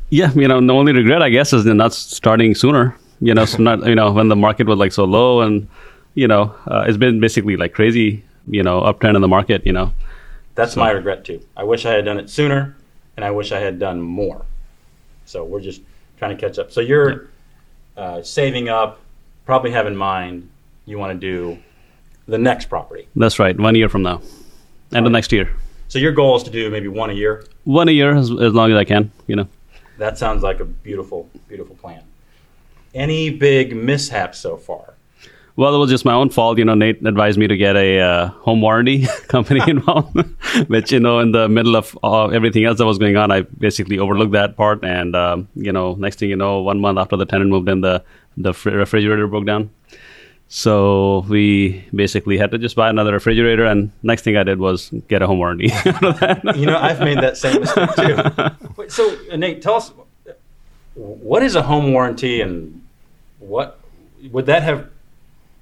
Yeah, 0.10 0.32
you 0.34 0.48
know, 0.48 0.60
the 0.62 0.74
only 0.74 0.94
regret 0.94 1.22
I 1.22 1.30
guess 1.30 1.52
is 1.54 1.66
not 1.66 1.94
starting 1.94 2.56
sooner. 2.56 2.96
You 3.20 3.34
know, 3.34 3.46
so 3.46 3.58
not 3.62 3.86
you 3.88 3.96
know 3.96 4.12
when 4.12 4.28
the 4.28 4.36
market 4.36 4.68
was 4.68 4.78
like 4.78 4.92
so 4.92 5.04
low, 5.06 5.42
and 5.42 5.68
you 6.14 6.28
know, 6.28 6.54
uh, 6.68 6.86
it's 6.88 6.98
been 6.98 7.20
basically 7.20 7.58
like 7.58 7.74
crazy. 7.74 8.24
You 8.50 8.64
know, 8.64 8.82
uptrend 8.82 9.16
in 9.16 9.22
the 9.22 9.28
market. 9.28 9.66
You 9.66 9.74
know, 9.74 9.94
That's 10.56 10.76
my 10.76 10.92
regret 10.92 11.26
too. 11.26 11.42
I 11.58 11.64
wish 11.64 11.86
I 11.86 11.92
had 11.94 12.06
done 12.06 12.20
it 12.20 12.30
sooner, 12.30 12.76
and 13.16 13.26
I 13.26 13.32
wish 13.32 13.52
I 13.52 13.60
had 13.60 13.80
done 13.80 14.02
more. 14.02 14.46
So 15.26 15.44
we're 15.44 15.62
just 15.62 15.82
trying 16.20 16.38
to 16.38 16.40
catch 16.40 16.58
up. 16.60 16.72
So 16.72 16.80
you're 16.80 17.28
uh, 17.98 18.22
saving 18.24 18.70
up, 18.70 19.00
probably 19.46 19.72
have 19.72 19.88
in 19.88 19.96
mind 19.98 20.50
you 20.86 20.98
want 20.98 21.12
to 21.12 21.20
do 21.20 21.58
the 22.28 22.38
next 22.38 22.70
property. 22.70 23.08
that's 23.16 23.40
right. 23.40 23.58
One 23.60 23.76
year 23.76 23.90
from 23.90 24.04
now, 24.04 24.22
and 24.94 25.06
the 25.06 25.10
next 25.10 25.32
year, 25.34 25.50
So 25.90 26.00
your 26.00 26.14
goal 26.14 26.38
is 26.38 26.44
to 26.44 26.50
do 26.52 26.70
maybe 26.70 26.88
one 26.88 27.10
a 27.10 27.14
year. 27.14 27.44
one 27.66 27.90
a 27.90 27.92
year 27.92 28.16
as, 28.16 28.30
as 28.32 28.54
long 28.54 28.72
as 28.72 28.78
I 28.78 28.84
can. 28.86 29.12
You 29.28 29.36
know. 29.38 29.48
That 29.98 30.18
sounds 30.18 30.44
like 30.44 30.60
a 30.62 30.66
beautiful, 30.66 31.28
beautiful 31.50 31.76
plan. 31.76 32.04
Any 32.98 33.30
big 33.30 33.76
mishaps 33.76 34.40
so 34.40 34.58
far? 34.58 34.96
Well, 35.56 35.74
it 35.74 35.78
was 35.78 35.90
just 35.90 36.04
my 36.04 36.14
own 36.14 36.30
fault. 36.30 36.58
You 36.58 36.66
know, 36.66 36.74
Nate 36.74 37.06
advised 37.06 37.38
me 37.38 37.48
to 37.48 37.56
get 37.56 37.76
a 37.76 38.00
uh, 38.00 38.28
home 38.28 38.62
warranty 38.62 39.06
company 39.28 39.62
involved, 39.68 40.18
which 40.68 40.92
you 40.92 41.00
know, 41.00 41.20
in 41.20 41.32
the 41.32 41.48
middle 41.48 41.76
of 41.76 41.98
uh, 42.04 42.28
everything 42.28 42.66
else 42.66 42.80
that 42.80 42.86
was 42.86 42.98
going 42.98 43.16
on, 43.16 43.32
I 43.32 43.42
basically 43.42 44.00
overlooked 44.00 44.32
that 44.34 44.58
part. 44.58 44.84
And 44.84 45.16
um, 45.16 45.48
you 45.56 45.72
know, 45.72 45.94
next 45.96 46.18
thing 46.18 46.30
you 46.30 46.36
know, 46.36 46.62
one 46.62 46.80
month 46.80 46.98
after 46.98 47.16
the 47.18 47.26
tenant 47.26 47.52
moved 47.52 47.70
in, 47.70 47.82
the 47.82 48.04
the 48.36 48.54
fr- 48.54 48.72
refrigerator 48.72 49.28
broke 49.28 49.46
down. 49.46 49.70
So 50.50 51.26
we 51.28 51.86
basically 51.94 52.38
had 52.38 52.52
to 52.52 52.58
just 52.58 52.76
buy 52.76 52.90
another 52.90 53.14
refrigerator. 53.14 53.66
And 53.66 53.92
next 54.02 54.24
thing 54.24 54.38
I 54.38 54.44
did 54.44 54.60
was 54.60 54.92
get 55.08 55.22
a 55.22 55.28
home 55.28 55.40
warranty. 55.40 55.72
You 56.56 56.66
know, 56.66 56.78
I've 56.78 57.00
made 57.00 57.18
that 57.18 57.36
same 57.36 57.62
mistake 57.62 57.94
too. 57.96 58.74
Wait, 58.78 58.92
so, 58.92 59.16
uh, 59.32 59.36
Nate, 59.36 59.62
tell 59.62 59.76
us 59.76 59.92
what 60.94 61.44
is 61.44 61.56
a 61.56 61.62
home 61.62 61.92
warranty 61.92 62.42
and 62.42 62.82
what 63.40 63.80
would 64.32 64.46
that 64.48 64.64
have 64.64 64.90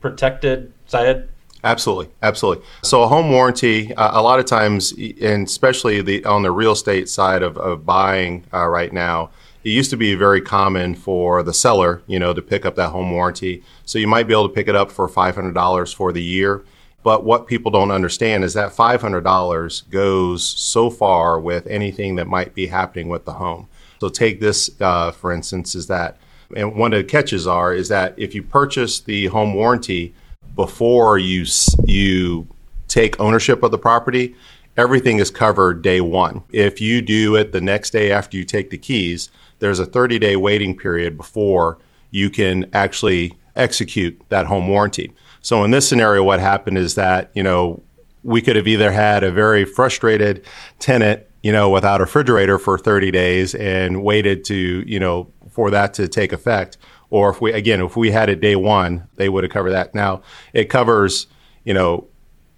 protected 0.01 0.71
Syed? 0.87 1.29
Absolutely, 1.63 2.13
absolutely. 2.21 2.63
So 2.83 3.01
a 3.01 3.07
home 3.07 3.31
warranty, 3.31 3.93
uh, 3.95 4.19
a 4.19 4.21
lot 4.21 4.39
of 4.39 4.45
times, 4.45 4.91
and 4.91 5.47
especially 5.47 6.01
the 6.01 6.23
on 6.25 6.43
the 6.43 6.51
real 6.51 6.73
estate 6.73 7.09
side 7.09 7.41
of, 7.41 7.57
of 7.57 7.85
buying 7.85 8.43
uh, 8.53 8.67
right 8.67 8.93
now, 8.93 9.31
it 9.63 9.69
used 9.69 9.89
to 9.89 9.97
be 9.97 10.13
very 10.13 10.41
common 10.41 10.93
for 10.93 11.41
the 11.41 11.53
seller, 11.53 12.03
you 12.05 12.19
know, 12.19 12.35
to 12.35 12.41
pick 12.41 12.65
up 12.67 12.75
that 12.75 12.89
home 12.89 13.09
warranty. 13.11 13.63
So 13.83 13.97
you 13.97 14.07
might 14.07 14.27
be 14.27 14.33
able 14.33 14.47
to 14.47 14.53
pick 14.53 14.67
it 14.67 14.75
up 14.75 14.91
for 14.91 15.07
five 15.07 15.33
hundred 15.33 15.55
dollars 15.55 15.91
for 15.91 16.13
the 16.13 16.21
year. 16.21 16.63
But 17.01 17.23
what 17.23 17.47
people 17.47 17.71
don't 17.71 17.91
understand 17.91 18.43
is 18.43 18.53
that 18.53 18.73
five 18.73 19.01
hundred 19.01 19.23
dollars 19.23 19.81
goes 19.89 20.43
so 20.43 20.91
far 20.91 21.39
with 21.39 21.65
anything 21.65 22.15
that 22.15 22.27
might 22.27 22.53
be 22.53 22.67
happening 22.67 23.09
with 23.09 23.25
the 23.25 23.33
home. 23.33 23.67
So 23.99 24.09
take 24.09 24.39
this, 24.39 24.69
uh, 24.79 25.11
for 25.11 25.31
instance, 25.31 25.73
is 25.73 25.87
that, 25.87 26.17
and 26.55 26.75
one 26.75 26.93
of 26.93 26.97
the 26.97 27.03
catches 27.03 27.47
are 27.47 27.73
is 27.73 27.87
that 27.89 28.13
if 28.17 28.35
you 28.35 28.43
purchase 28.43 28.99
the 28.99 29.27
home 29.27 29.53
warranty 29.53 30.13
before 30.55 31.17
you 31.17 31.45
you 31.85 32.47
take 32.87 33.19
ownership 33.19 33.63
of 33.63 33.71
the 33.71 33.77
property, 33.77 34.35
everything 34.77 35.19
is 35.19 35.31
covered 35.31 35.81
day 35.81 36.01
one. 36.01 36.43
If 36.51 36.79
you 36.79 37.01
do 37.01 37.35
it 37.35 37.51
the 37.51 37.61
next 37.61 37.91
day 37.91 38.11
after 38.11 38.37
you 38.37 38.43
take 38.43 38.69
the 38.69 38.77
keys, 38.77 39.29
there's 39.59 39.79
a 39.79 39.85
30 39.85 40.19
day 40.19 40.35
waiting 40.35 40.77
period 40.77 41.17
before 41.17 41.77
you 42.11 42.29
can 42.29 42.69
actually 42.73 43.37
execute 43.55 44.21
that 44.29 44.45
home 44.45 44.67
warranty. 44.67 45.11
So 45.41 45.63
in 45.63 45.71
this 45.71 45.87
scenario, 45.87 46.23
what 46.23 46.39
happened 46.39 46.77
is 46.77 46.95
that, 46.95 47.31
you 47.33 47.43
know, 47.43 47.83
we 48.23 48.41
could 48.41 48.55
have 48.55 48.67
either 48.67 48.91
had 48.91 49.23
a 49.23 49.31
very 49.31 49.65
frustrated 49.65 50.45
tenant, 50.79 51.23
you 51.43 51.51
know, 51.51 51.69
without 51.69 52.01
a 52.01 52.05
refrigerator 52.05 52.57
for 52.57 52.77
30 52.77 53.11
days 53.11 53.53
and 53.53 54.03
waited 54.03 54.43
to, 54.45 54.55
you 54.55 54.99
know, 54.99 55.31
for 55.55 55.71
that 55.71 55.93
to 55.95 56.07
take 56.07 56.33
effect. 56.33 56.77
Or 57.09 57.29
if 57.29 57.39
we, 57.39 57.53
again, 57.53 57.81
if 57.81 57.95
we 57.95 58.11
had 58.11 58.29
it 58.29 58.41
day 58.41 58.57
one, 58.57 59.07
they 59.15 59.29
would 59.29 59.43
have 59.45 59.53
covered 59.53 59.71
that. 59.71 59.95
Now 59.95 60.21
it 60.53 60.65
covers, 60.65 61.27
you 61.63 61.73
know, 61.73 62.07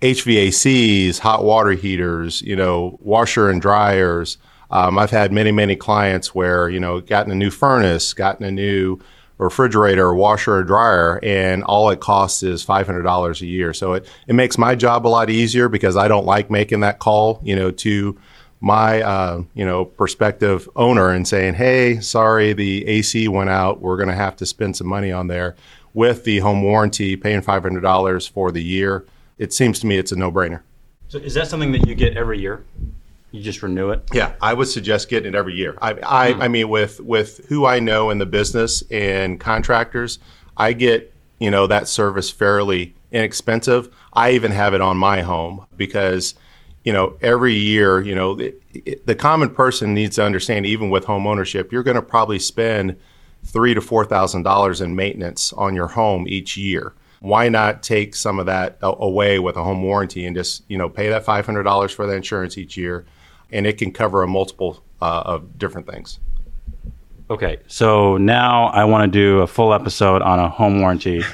HVACs, 0.02 1.20
hot 1.20 1.44
water 1.44 1.72
heaters, 1.72 2.42
you 2.42 2.56
know, 2.56 2.98
washer 3.02 3.50
and 3.50 3.62
dryers. 3.62 4.38
Um, 4.72 4.98
I've 4.98 5.12
had 5.12 5.32
many, 5.32 5.52
many 5.52 5.76
clients 5.76 6.36
where, 6.36 6.70
you 6.70 6.80
know, 6.80 7.00
gotten 7.00 7.32
a 7.32 7.36
new 7.36 7.52
furnace, 7.52 8.14
gotten 8.14 8.46
a 8.46 8.52
new 8.52 9.00
refrigerator, 9.38 10.14
washer, 10.16 10.56
or 10.56 10.64
dryer, 10.64 11.20
and 11.24 11.64
all 11.64 11.90
it 11.90 12.00
costs 12.00 12.42
is 12.42 12.66
$500 12.66 13.42
a 13.42 13.46
year. 13.46 13.74
So 13.74 13.94
it, 13.94 14.10
it 14.28 14.34
makes 14.34 14.58
my 14.58 14.76
job 14.76 15.06
a 15.06 15.10
lot 15.10 15.30
easier 15.30 15.70
because 15.70 15.96
I 15.96 16.08
don't 16.08 16.26
like 16.26 16.50
making 16.50 16.80
that 16.80 17.00
call, 17.00 17.40
you 17.44 17.56
know, 17.56 17.70
to 17.72 18.18
my, 18.60 19.02
uh, 19.02 19.44
you 19.54 19.66
know, 19.66 19.86
prospective 19.86 20.68
owner 20.76 21.10
and 21.10 21.28
saying, 21.28 21.56
hey, 21.56 22.00
sorry, 22.00 22.54
the 22.54 22.88
AC 22.88 23.28
went 23.28 23.50
out. 23.50 23.82
We're 23.82 23.98
going 23.98 24.10
to 24.10 24.16
have 24.16 24.36
to 24.38 24.46
spend 24.46 24.76
some 24.76 24.88
money 24.88 25.12
on 25.12 25.28
there 25.28 25.56
with 25.94 26.24
the 26.24 26.40
home 26.40 26.62
warranty, 26.62 27.16
paying 27.16 27.42
$500 27.42 28.30
for 28.30 28.52
the 28.52 28.64
year. 28.64 29.06
It 29.38 29.54
seems 29.54 29.80
to 29.80 29.88
me 29.88 29.98
it's 29.98 30.12
a 30.12 30.16
no 30.16 30.32
brainer. 30.32 30.62
So 31.08 31.20
is 31.20 31.34
that 31.36 31.48
something 31.48 31.72
that 31.72 31.88
you 31.88 31.96
get 31.96 32.18
every 32.18 32.40
year? 32.40 32.66
You 33.32 33.42
just 33.42 33.62
renew 33.62 33.92
it? 33.92 34.04
Yeah, 34.14 34.34
I 34.42 34.54
would 34.54 34.68
suggest 34.68 35.10
getting 35.10 35.34
it 35.34 35.36
every 35.36 35.54
year. 35.54 35.78
I, 35.82 35.94
I, 35.94 36.34
I 36.46 36.48
mean, 36.48 36.70
with 36.70 37.00
with 37.00 37.46
who 37.50 37.66
I 37.66 37.80
know 37.80 38.10
in 38.10 38.18
the 38.18 38.26
business 38.26 38.84
and 38.90 39.40
contractors, 39.40 40.20
I 40.56 40.74
get 40.74 41.14
you 41.40 41.52
know 41.52 41.68
that 41.68 41.88
service 41.88 42.32
fairly 42.32 42.96
inexpensive. 43.12 43.94
I 44.14 44.32
even 44.32 44.52
have 44.52 44.74
it 44.74 44.82
on 44.82 44.98
my 44.98 45.22
home 45.22 45.66
because 45.76 46.36
you 46.88 46.94
know 46.94 47.18
every 47.22 47.54
year, 47.54 48.02
you 48.02 48.16
know, 48.16 48.40
it, 48.40 48.62
it, 48.74 49.06
the 49.06 49.16
common 49.16 49.50
person 49.50 49.94
needs 49.94 50.16
to 50.16 50.24
understand. 50.24 50.66
Even 50.66 50.90
with 50.90 51.06
home 51.06 51.28
ownership, 51.28 51.72
you're 51.72 51.84
going 51.84 51.96
to 51.96 52.02
probably 52.02 52.40
spend 52.40 52.96
three 53.44 53.74
to 53.74 53.82
four 53.82 54.06
thousand 54.06 54.44
dollars 54.44 54.82
in 54.82 54.96
maintenance 54.96 55.54
on 55.54 55.76
your 55.76 55.88
home 55.88 56.26
each 56.28 56.58
year. 56.58 56.94
Why 57.20 57.50
not 57.50 57.84
take 57.84 58.16
some 58.16 58.40
of 58.40 58.46
that 58.46 58.78
away 58.82 59.40
with 59.40 59.56
a 59.58 59.64
home 59.64 59.84
warranty 59.84 60.26
and 60.26 60.36
just 60.36 60.64
you 60.68 60.78
know 60.78 60.90
pay 60.90 61.10
that 61.10 61.26
five 61.26 61.46
hundred 61.46 61.64
dollars 61.64 61.92
for 61.92 62.08
the 62.08 62.14
insurance 62.14 62.58
each 62.58 62.78
year? 62.78 63.06
and 63.52 63.66
it 63.66 63.78
can 63.78 63.92
cover 63.92 64.24
a 64.24 64.28
multiple 64.28 64.84
uh, 65.02 65.24
of 65.26 65.58
different 65.58 65.88
things. 65.88 66.20
Okay, 67.30 67.58
so 67.68 68.18
now 68.18 68.68
I 68.68 68.86
want 68.86 69.12
to 69.12 69.20
do 69.20 69.40
a 69.40 69.48
full 69.48 69.74
episode 69.74 70.22
on 70.22 70.40
a 70.40 70.50
home 70.50 70.80
warranty. 70.80 71.24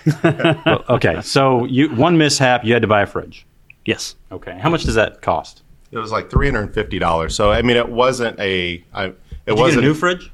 Okay, 0.90 1.22
so 1.22 1.66
you 1.66 1.90
one 1.90 2.18
mishap, 2.18 2.66
you 2.66 2.74
had 2.74 2.82
to 2.82 2.88
buy 2.88 3.02
a 3.02 3.06
fridge. 3.06 3.46
Yes. 3.86 4.16
Okay, 4.32 4.58
how 4.60 4.70
much 4.70 4.84
does 4.84 4.96
that 4.96 5.22
cost? 5.22 5.62
It 5.92 5.98
was 5.98 6.12
like 6.12 6.30
three 6.30 6.48
hundred 6.48 6.64
and 6.64 6.74
fifty 6.74 7.00
dollars. 7.00 7.36
So 7.36 7.52
I 7.52 7.62
mean, 7.62 7.78
it 7.78 7.90
wasn't 7.90 8.40
a. 8.40 8.84
I, 8.94 9.06
it 9.06 9.16
Did 9.48 9.58
you 9.60 9.66
get 9.70 9.78
a 9.78 9.82
new 9.82 9.94
fridge? 9.94 10.32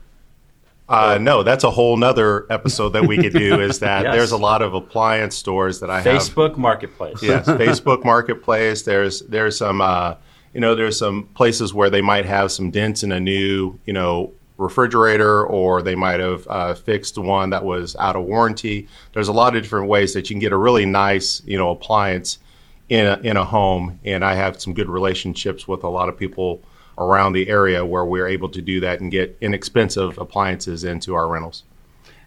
Uh, 0.87 1.19
no, 1.21 1.43
that's 1.43 1.63
a 1.63 1.69
whole 1.69 1.97
nother 1.97 2.51
episode 2.51 2.89
that 2.89 3.05
we 3.07 3.15
could 3.17 3.33
do. 3.33 3.59
Is 3.61 3.79
that 3.81 4.05
Yes. 4.05 4.15
there's 4.15 4.31
a 4.31 4.37
lot 4.37 4.61
of 4.63 4.73
appliance 4.73 5.35
stores 5.35 5.79
that 5.81 5.89
I 5.89 6.01
have. 6.01 6.15
Facebook 6.21 6.57
Marketplace. 6.57 7.21
yes, 7.21 7.45
Facebook 7.47 8.03
Marketplace. 8.03 8.83
There's 8.83 9.21
there's 9.21 9.57
some 9.57 9.81
uh, 9.81 10.15
you 10.53 10.61
know 10.61 10.73
there's 10.75 10.97
some 10.97 11.23
places 11.35 11.73
where 11.73 11.89
they 11.89 12.01
might 12.01 12.25
have 12.25 12.51
some 12.51 12.71
dents 12.71 13.03
in 13.03 13.11
a 13.11 13.19
new 13.19 13.77
you 13.85 13.93
know 13.93 14.31
refrigerator, 14.57 15.45
or 15.45 15.81
they 15.81 15.95
might 15.95 16.19
have 16.19 16.47
uh, 16.49 16.73
fixed 16.73 17.17
one 17.17 17.49
that 17.51 17.63
was 17.63 17.95
out 17.97 18.15
of 18.15 18.23
warranty. 18.25 18.87
There's 19.13 19.27
a 19.27 19.33
lot 19.33 19.55
of 19.55 19.61
different 19.63 19.87
ways 19.89 20.13
that 20.13 20.29
you 20.29 20.33
can 20.35 20.39
get 20.39 20.51
a 20.53 20.57
really 20.57 20.85
nice 20.85 21.41
you 21.45 21.57
know 21.57 21.69
appliance 21.69 22.39
in 22.89 23.05
a, 23.05 23.19
in 23.23 23.37
a 23.37 23.45
home, 23.45 23.99
and 24.03 24.25
I 24.25 24.33
have 24.33 24.59
some 24.59 24.73
good 24.73 24.89
relationships 24.89 25.67
with 25.67 25.83
a 25.83 25.89
lot 25.89 26.09
of 26.09 26.17
people 26.17 26.61
around 26.97 27.33
the 27.33 27.47
area 27.47 27.85
where 27.85 28.03
we're 28.03 28.27
able 28.27 28.49
to 28.49 28.61
do 28.61 28.79
that 28.81 28.99
and 28.99 29.11
get 29.11 29.37
inexpensive 29.39 30.17
appliances 30.17 30.83
into 30.83 31.13
our 31.13 31.27
rentals. 31.27 31.63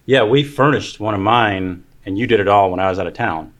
Yeah, 0.05 0.23
we 0.23 0.43
furnished 0.43 0.99
one 0.99 1.13
of 1.13 1.19
mine, 1.19 1.83
and 2.05 2.17
you 2.17 2.27
did 2.27 2.39
it 2.39 2.47
all 2.47 2.71
when 2.71 2.79
I 2.79 2.89
was 2.89 2.97
out 2.97 3.07
of 3.07 3.13
town 3.13 3.53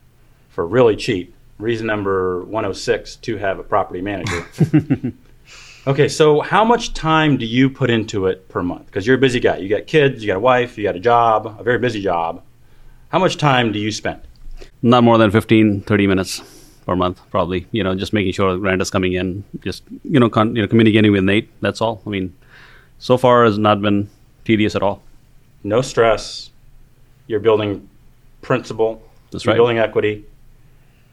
for 0.48 0.66
really 0.66 0.96
cheap. 0.96 1.34
Reason 1.58 1.86
number 1.86 2.42
106 2.44 3.16
to 3.16 3.36
have 3.36 3.58
a 3.58 3.62
property 3.62 4.00
manager. 4.00 4.46
okay, 5.86 6.08
so 6.08 6.40
how 6.40 6.64
much 6.64 6.94
time 6.94 7.36
do 7.36 7.46
you 7.46 7.70
put 7.70 7.90
into 7.90 8.26
it 8.26 8.48
per 8.48 8.62
month? 8.62 8.86
Because 8.86 9.06
you're 9.06 9.16
a 9.16 9.20
busy 9.20 9.40
guy. 9.40 9.58
You 9.58 9.68
got 9.68 9.86
kids, 9.86 10.22
you 10.22 10.26
got 10.26 10.36
a 10.36 10.40
wife, 10.40 10.76
you 10.76 10.84
got 10.84 10.96
a 10.96 11.00
job, 11.00 11.54
a 11.58 11.62
very 11.62 11.78
busy 11.78 12.02
job. 12.02 12.42
How 13.10 13.18
much 13.20 13.36
time 13.36 13.70
do 13.70 13.78
you 13.78 13.92
spend? 13.92 14.20
Not 14.82 15.04
more 15.04 15.16
than 15.16 15.30
15, 15.30 15.82
30 15.82 16.06
minutes 16.06 16.63
per 16.84 16.96
month, 16.96 17.20
probably. 17.30 17.66
You 17.72 17.82
know, 17.84 17.94
just 17.94 18.12
making 18.12 18.32
sure 18.32 18.52
the 18.52 18.58
rent 18.58 18.82
is 18.82 18.90
coming 18.90 19.12
in, 19.14 19.44
just, 19.62 19.82
you 20.04 20.20
know, 20.20 20.28
con- 20.28 20.54
you 20.56 20.62
know, 20.62 20.68
communicating 20.68 21.12
with 21.12 21.24
Nate. 21.24 21.48
That's 21.60 21.80
all. 21.80 22.02
I 22.06 22.10
mean, 22.10 22.34
so 22.98 23.16
far 23.16 23.44
has 23.44 23.58
not 23.58 23.80
been 23.82 24.08
tedious 24.44 24.74
at 24.76 24.82
all. 24.82 25.02
No 25.62 25.80
stress. 25.82 26.50
You're 27.26 27.40
building 27.40 27.88
principal. 28.42 29.02
That's 29.30 29.44
you're 29.44 29.52
right. 29.54 29.58
building 29.58 29.78
equity. 29.78 30.24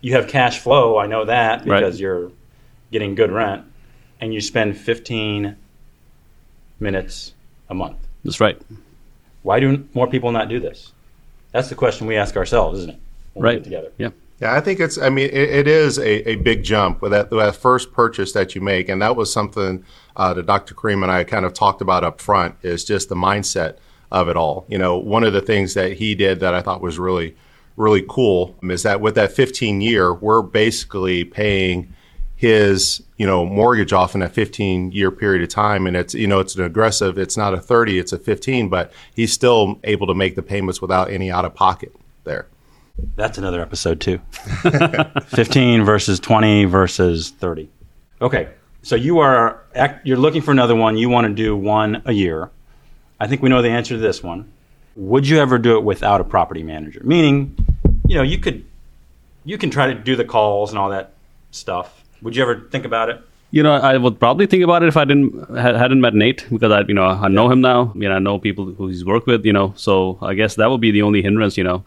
You 0.01 0.13
have 0.13 0.27
cash 0.27 0.59
flow. 0.59 0.97
I 0.97 1.07
know 1.07 1.25
that 1.25 1.65
Right. 1.65 1.79
because 1.79 1.99
you're 1.99 2.31
getting 2.91 3.15
good 3.15 3.31
rent, 3.31 3.63
and 4.19 4.33
you 4.33 4.41
spend 4.41 4.77
15 4.77 5.55
minutes 6.79 7.33
a 7.69 7.73
month. 7.73 7.97
That's 8.23 8.39
right. 8.41 8.59
Why 9.43 9.59
do 9.59 9.87
more 9.93 10.07
people 10.07 10.31
not 10.31 10.49
do 10.49 10.59
this? 10.59 10.91
That's 11.51 11.69
the 11.69 11.75
question 11.75 12.07
we 12.07 12.15
ask 12.17 12.35
ourselves, 12.37 12.79
isn't 12.79 12.91
it? 12.91 12.99
When 13.33 13.43
we 13.43 13.47
Right. 13.49 13.57
get 13.59 13.63
together. 13.63 13.91
Yeah. 13.97 14.09
Yeah, 14.41 14.55
I 14.55 14.59
think 14.59 14.79
it's. 14.79 14.97
I 14.97 15.09
mean, 15.09 15.27
it, 15.27 15.49
it 15.49 15.67
is 15.67 15.99
a, 15.99 16.29
a 16.31 16.35
big 16.37 16.63
jump 16.63 17.03
with 17.03 17.11
that, 17.11 17.29
that 17.29 17.55
first 17.55 17.93
purchase 17.93 18.31
that 18.31 18.55
you 18.55 18.61
make, 18.61 18.89
and 18.89 18.99
that 19.01 19.15
was 19.15 19.31
something 19.31 19.85
uh, 20.15 20.33
that 20.33 20.47
Dr. 20.47 20.73
Karim 20.73 21.03
and 21.03 21.11
I 21.11 21.23
kind 21.23 21.45
of 21.45 21.53
talked 21.53 21.79
about 21.79 22.03
up 22.03 22.19
front. 22.19 22.55
Is 22.63 22.83
just 22.83 23.07
the 23.07 23.15
mindset 23.15 23.77
of 24.11 24.29
it 24.29 24.35
all. 24.35 24.65
You 24.67 24.79
know, 24.79 24.97
one 24.97 25.23
of 25.23 25.33
the 25.33 25.41
things 25.41 25.75
that 25.75 25.93
he 25.93 26.15
did 26.15 26.39
that 26.39 26.55
I 26.55 26.61
thought 26.61 26.81
was 26.81 26.97
really, 26.97 27.35
really 27.77 28.03
cool 28.09 28.55
is 28.63 28.81
that 28.81 28.99
with 28.99 29.13
that 29.13 29.31
15 29.31 29.79
year, 29.79 30.11
we're 30.11 30.41
basically 30.41 31.23
paying 31.23 31.93
his 32.35 33.03
you 33.17 33.27
know 33.27 33.45
mortgage 33.45 33.93
off 33.93 34.15
in 34.15 34.23
a 34.23 34.27
15 34.27 34.91
year 34.91 35.11
period 35.11 35.43
of 35.43 35.49
time 35.49 35.85
and 35.85 35.95
it's 35.95 36.15
you 36.15 36.25
know 36.25 36.39
it's 36.39 36.55
an 36.55 36.63
aggressive 36.63 37.19
it's 37.19 37.37
not 37.37 37.53
a 37.53 37.59
30 37.59 37.99
it's 37.99 38.11
a 38.11 38.17
15 38.17 38.67
but 38.67 38.91
he's 39.13 39.31
still 39.31 39.79
able 39.83 40.07
to 40.07 40.15
make 40.15 40.33
the 40.33 40.41
payments 40.41 40.81
without 40.81 41.11
any 41.11 41.29
out 41.29 41.45
of 41.45 41.53
pocket 41.53 41.95
there 42.23 42.47
That's 43.15 43.37
another 43.37 43.61
episode 43.61 43.99
too. 44.01 44.19
15 45.27 45.83
versus 45.83 46.19
20 46.19 46.65
versus 46.65 47.29
30. 47.29 47.69
Okay. 48.21 48.49
So 48.83 48.95
you 48.95 49.19
are 49.19 49.61
you're 50.03 50.17
looking 50.17 50.41
for 50.41 50.51
another 50.51 50.75
one. 50.75 50.97
You 50.97 51.09
want 51.09 51.27
to 51.27 51.33
do 51.33 51.55
one 51.55 52.01
a 52.05 52.11
year. 52.11 52.49
I 53.19 53.27
think 53.27 53.41
we 53.41 53.49
know 53.49 53.61
the 53.61 53.69
answer 53.69 53.95
to 53.95 53.99
this 53.99 54.23
one. 54.23 54.51
Would 54.95 55.27
you 55.27 55.37
ever 55.37 55.57
do 55.57 55.77
it 55.77 55.83
without 55.83 56.19
a 56.19 56.23
property 56.23 56.63
manager? 56.63 57.01
Meaning, 57.03 57.55
you 58.07 58.15
know, 58.15 58.23
you 58.23 58.39
could 58.39 58.65
you 59.45 59.57
can 59.57 59.69
try 59.69 59.87
to 59.87 59.93
do 59.93 60.15
the 60.15 60.25
calls 60.25 60.71
and 60.71 60.79
all 60.79 60.89
that 60.89 61.13
stuff. 61.51 62.03
Would 62.21 62.35
you 62.35 62.41
ever 62.41 62.67
think 62.71 62.85
about 62.85 63.09
it? 63.09 63.21
You 63.53 63.63
know, 63.63 63.73
I 63.73 63.97
would 63.97 64.17
probably 64.17 64.45
think 64.45 64.63
about 64.63 64.81
it 64.81 64.87
if 64.87 64.95
I 64.95 65.03
didn't 65.03 65.33
ha- 65.49 65.77
hadn't 65.77 65.99
met 65.99 66.13
Nate 66.13 66.45
because 66.49 66.71
I, 66.71 66.81
you 66.87 66.93
know, 66.93 67.05
I 67.05 67.27
know 67.27 67.51
him 67.51 67.59
now. 67.59 67.91
You 67.95 68.07
know, 68.07 68.15
I 68.15 68.19
know 68.19 68.39
people 68.39 68.65
who 68.73 68.87
he's 68.87 69.03
worked 69.03 69.27
with. 69.27 69.45
You 69.45 69.51
know, 69.53 69.73
so 69.75 70.17
I 70.21 70.33
guess 70.35 70.55
that 70.55 70.69
would 70.69 70.79
be 70.81 70.91
the 70.91 71.01
only 71.01 71.21
hindrance. 71.21 71.57
You 71.57 71.65
know, 71.65 71.83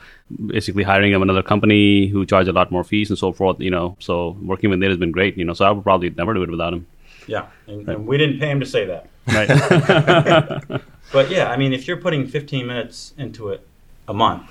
basically 0.46 0.82
hiring 0.82 1.12
him 1.12 1.22
another 1.22 1.42
company 1.42 2.06
who 2.06 2.26
charge 2.26 2.48
a 2.48 2.52
lot 2.52 2.70
more 2.70 2.84
fees 2.84 3.08
and 3.08 3.18
so 3.18 3.32
forth. 3.32 3.60
You 3.60 3.70
know, 3.70 3.96
so 3.98 4.36
working 4.42 4.68
with 4.70 4.78
Nate 4.78 4.90
has 4.90 4.98
been 4.98 5.10
great. 5.12 5.38
You 5.38 5.44
know, 5.46 5.54
so 5.54 5.64
I 5.64 5.70
would 5.70 5.84
probably 5.84 6.10
never 6.10 6.34
do 6.34 6.42
it 6.42 6.50
without 6.50 6.72
him. 6.74 6.86
Yeah. 7.26 7.46
And, 7.66 7.88
and 7.88 8.06
we 8.06 8.18
didn't 8.18 8.38
pay 8.40 8.50
him 8.50 8.60
to 8.60 8.66
say 8.66 8.84
that. 8.86 9.08
Right. 9.28 10.80
But 11.12 11.30
yeah, 11.30 11.50
I 11.50 11.56
mean, 11.56 11.72
if 11.72 11.86
you're 11.86 11.98
putting 11.98 12.26
15 12.26 12.66
minutes 12.66 13.12
into 13.18 13.50
it 13.50 13.66
a 14.08 14.14
month, 14.14 14.50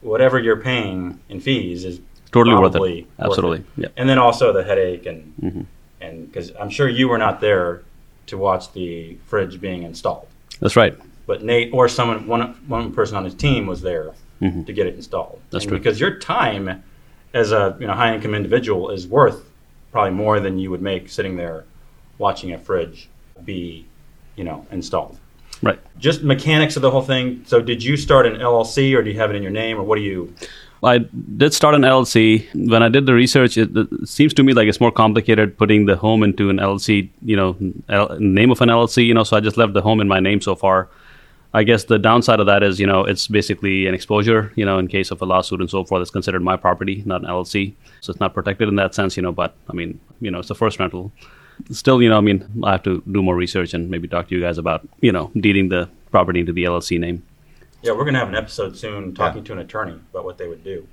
whatever 0.00 0.38
you're 0.38 0.60
paying 0.60 1.18
in 1.28 1.40
fees 1.40 1.84
is 1.84 2.00
totally 2.30 2.56
worth 2.56 2.74
it. 2.76 3.06
Absolutely. 3.18 3.58
worth 3.60 3.78
it. 3.78 3.82
Yeah. 3.82 3.88
And 3.96 4.08
then 4.08 4.18
also 4.18 4.52
the 4.52 4.64
headache 4.64 5.06
and 5.06 5.32
Mhm. 5.42 5.66
And 6.00 6.26
because 6.30 6.52
I'm 6.58 6.70
sure 6.70 6.88
you 6.88 7.08
were 7.08 7.18
not 7.18 7.40
there 7.40 7.82
to 8.26 8.38
watch 8.38 8.72
the 8.72 9.16
fridge 9.26 9.60
being 9.60 9.82
installed, 9.82 10.26
That's 10.60 10.76
right. 10.76 10.96
but 11.26 11.42
Nate 11.42 11.70
or 11.72 11.88
someone 11.88 12.26
one 12.26 12.54
one 12.66 12.92
person 12.92 13.16
on 13.16 13.24
his 13.24 13.34
team 13.34 13.66
was 13.66 13.80
there 13.82 14.12
Mhm. 14.42 14.66
to 14.66 14.72
get 14.72 14.86
it 14.86 14.94
installed. 14.94 15.40
That's 15.50 15.64
and 15.64 15.70
true. 15.70 15.78
Because 15.78 15.98
your 15.98 16.18
time 16.18 16.82
as 17.34 17.52
a 17.52 17.76
you 17.80 17.86
know 17.86 17.92
high 17.94 18.14
income 18.14 18.34
individual 18.34 18.90
is 18.90 19.06
worth 19.06 19.44
probably 19.92 20.12
more 20.12 20.38
than 20.40 20.58
you 20.58 20.70
would 20.70 20.82
make 20.82 21.08
sitting 21.08 21.36
there 21.36 21.64
watching 22.18 22.52
a 22.52 22.58
fridge 22.58 23.08
be 23.44 23.86
you 24.36 24.44
know 24.44 24.66
installed 24.70 25.18
Right. 25.62 25.78
just 25.98 26.22
mechanics 26.22 26.76
of 26.76 26.82
the 26.82 26.90
whole 26.90 27.02
thing. 27.02 27.42
So, 27.46 27.60
did 27.60 27.82
you 27.82 27.96
start 27.96 28.26
an 28.26 28.36
LLC, 28.40 28.94
or 28.94 29.02
do 29.02 29.10
you 29.10 29.18
have 29.18 29.30
it 29.30 29.34
in 29.36 29.42
your 29.42 29.50
name, 29.50 29.76
or 29.76 29.82
what 29.82 29.96
do 29.96 30.02
you? 30.02 30.32
I 30.82 30.98
did 30.98 31.52
start 31.54 31.74
an 31.74 31.82
LLC. 31.82 32.46
When 32.68 32.82
I 32.82 32.88
did 32.88 33.06
the 33.06 33.14
research, 33.14 33.56
it, 33.56 33.76
it 33.76 34.08
seems 34.08 34.32
to 34.34 34.42
me 34.42 34.52
like 34.52 34.68
it's 34.68 34.80
more 34.80 34.92
complicated 34.92 35.58
putting 35.58 35.86
the 35.86 35.96
home 35.96 36.22
into 36.22 36.50
an 36.50 36.58
LLC, 36.58 37.08
you 37.22 37.36
know, 37.36 37.56
L, 37.88 38.16
name 38.20 38.50
of 38.50 38.60
an 38.60 38.68
LLC, 38.68 39.04
you 39.04 39.14
know, 39.14 39.24
so 39.24 39.36
I 39.36 39.40
just 39.40 39.56
left 39.56 39.72
the 39.72 39.82
home 39.82 40.00
in 40.00 40.06
my 40.06 40.20
name 40.20 40.40
so 40.40 40.54
far. 40.54 40.88
I 41.54 41.64
guess 41.64 41.84
the 41.84 41.98
downside 41.98 42.40
of 42.40 42.46
that 42.46 42.62
is, 42.62 42.78
you 42.78 42.86
know, 42.86 43.04
it's 43.04 43.26
basically 43.26 43.86
an 43.86 43.94
exposure, 43.94 44.52
you 44.54 44.64
know, 44.64 44.78
in 44.78 44.86
case 44.86 45.10
of 45.10 45.20
a 45.22 45.24
lawsuit 45.24 45.60
and 45.60 45.70
so 45.70 45.82
forth, 45.82 46.02
it's 46.02 46.10
considered 46.10 46.42
my 46.42 46.56
property, 46.56 47.02
not 47.06 47.22
an 47.22 47.26
LLC. 47.26 47.74
So 48.00 48.10
it's 48.10 48.20
not 48.20 48.34
protected 48.34 48.68
in 48.68 48.76
that 48.76 48.94
sense, 48.94 49.16
you 49.16 49.22
know, 49.22 49.32
but 49.32 49.56
I 49.68 49.72
mean, 49.72 49.98
you 50.20 50.30
know, 50.30 50.38
it's 50.40 50.48
the 50.48 50.54
first 50.54 50.78
rental. 50.78 51.10
Still, 51.72 52.02
you 52.02 52.08
know, 52.08 52.18
I 52.18 52.20
mean, 52.20 52.46
I 52.62 52.72
have 52.72 52.82
to 52.84 53.02
do 53.10 53.22
more 53.22 53.34
research 53.34 53.74
and 53.74 53.90
maybe 53.90 54.06
talk 54.06 54.28
to 54.28 54.34
you 54.34 54.40
guys 54.40 54.58
about, 54.58 54.86
you 55.00 55.10
know, 55.10 55.32
deeding 55.40 55.70
the 55.70 55.88
property 56.10 56.40
into 56.40 56.52
the 56.52 56.64
LLC 56.64 57.00
name. 57.00 57.22
Yeah, 57.82 57.92
we're 57.92 58.04
going 58.04 58.14
to 58.14 58.20
have 58.20 58.28
an 58.28 58.34
episode 58.34 58.76
soon 58.76 59.14
talking 59.14 59.44
to 59.44 59.52
an 59.52 59.60
attorney 59.60 60.00
about 60.10 60.24
what 60.24 60.38
they 60.38 60.48
would 60.48 60.64
do. 60.64 60.86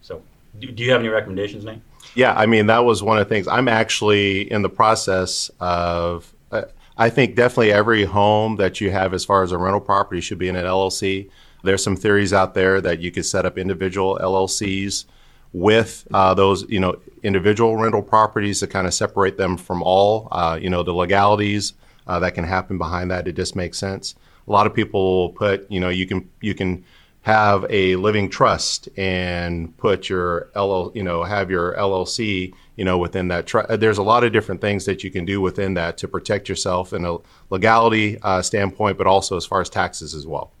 So, 0.00 0.22
do, 0.58 0.70
do 0.70 0.82
you 0.82 0.90
have 0.92 1.00
any 1.00 1.08
recommendations, 1.08 1.64
Nate? 1.64 1.80
Yeah, 2.14 2.34
I 2.34 2.46
mean 2.46 2.66
that 2.66 2.84
was 2.84 3.02
one 3.02 3.18
of 3.18 3.28
the 3.28 3.34
things. 3.34 3.46
I'm 3.46 3.68
actually 3.68 4.50
in 4.50 4.62
the 4.62 4.70
process 4.70 5.50
of. 5.60 6.32
Uh, 6.50 6.62
I 7.00 7.10
think 7.10 7.36
definitely 7.36 7.72
every 7.72 8.04
home 8.04 8.56
that 8.56 8.80
you 8.80 8.90
have 8.90 9.14
as 9.14 9.24
far 9.24 9.44
as 9.44 9.52
a 9.52 9.58
rental 9.58 9.80
property 9.80 10.20
should 10.20 10.38
be 10.38 10.48
in 10.48 10.56
an 10.56 10.64
LLC. 10.64 11.30
There's 11.62 11.82
some 11.82 11.94
theories 11.94 12.32
out 12.32 12.54
there 12.54 12.80
that 12.80 12.98
you 12.98 13.12
could 13.12 13.24
set 13.24 13.46
up 13.46 13.56
individual 13.56 14.18
LLCs 14.20 15.04
with 15.52 16.06
uh, 16.12 16.34
those, 16.34 16.68
you 16.68 16.80
know, 16.80 16.98
individual 17.22 17.76
rental 17.76 18.02
properties 18.02 18.60
to 18.60 18.66
kind 18.66 18.86
of 18.86 18.94
separate 18.94 19.36
them 19.36 19.56
from 19.56 19.82
all, 19.82 20.28
uh, 20.32 20.58
you 20.60 20.68
know, 20.68 20.82
the 20.82 20.92
legalities 20.92 21.74
uh, 22.08 22.18
that 22.18 22.34
can 22.34 22.44
happen 22.44 22.78
behind 22.78 23.10
that. 23.12 23.28
It 23.28 23.36
just 23.36 23.54
makes 23.54 23.78
sense. 23.78 24.16
A 24.48 24.52
lot 24.52 24.66
of 24.66 24.74
people 24.74 25.18
will 25.18 25.30
put, 25.30 25.70
you 25.70 25.80
know, 25.80 25.88
you 25.88 26.06
can 26.06 26.28
you 26.40 26.54
can 26.54 26.84
have 27.22 27.66
a 27.68 27.96
living 27.96 28.30
trust 28.30 28.88
and 28.96 29.76
put 29.76 30.08
your 30.08 30.48
LL, 30.56 30.90
you 30.94 31.02
know, 31.02 31.24
have 31.24 31.50
your 31.50 31.74
LLC, 31.74 32.54
you 32.76 32.84
know, 32.84 32.96
within 32.96 33.28
that 33.28 33.46
trust. 33.46 33.80
There's 33.80 33.98
a 33.98 34.02
lot 34.02 34.24
of 34.24 34.32
different 34.32 34.60
things 34.60 34.86
that 34.86 35.04
you 35.04 35.10
can 35.10 35.24
do 35.24 35.40
within 35.40 35.74
that 35.74 35.98
to 35.98 36.08
protect 36.08 36.48
yourself 36.48 36.92
in 36.92 37.04
a 37.04 37.18
legality 37.50 38.18
uh, 38.22 38.40
standpoint, 38.40 38.96
but 38.96 39.06
also 39.06 39.36
as 39.36 39.44
far 39.44 39.60
as 39.60 39.68
taxes 39.68 40.14
as 40.14 40.26
well. 40.26 40.52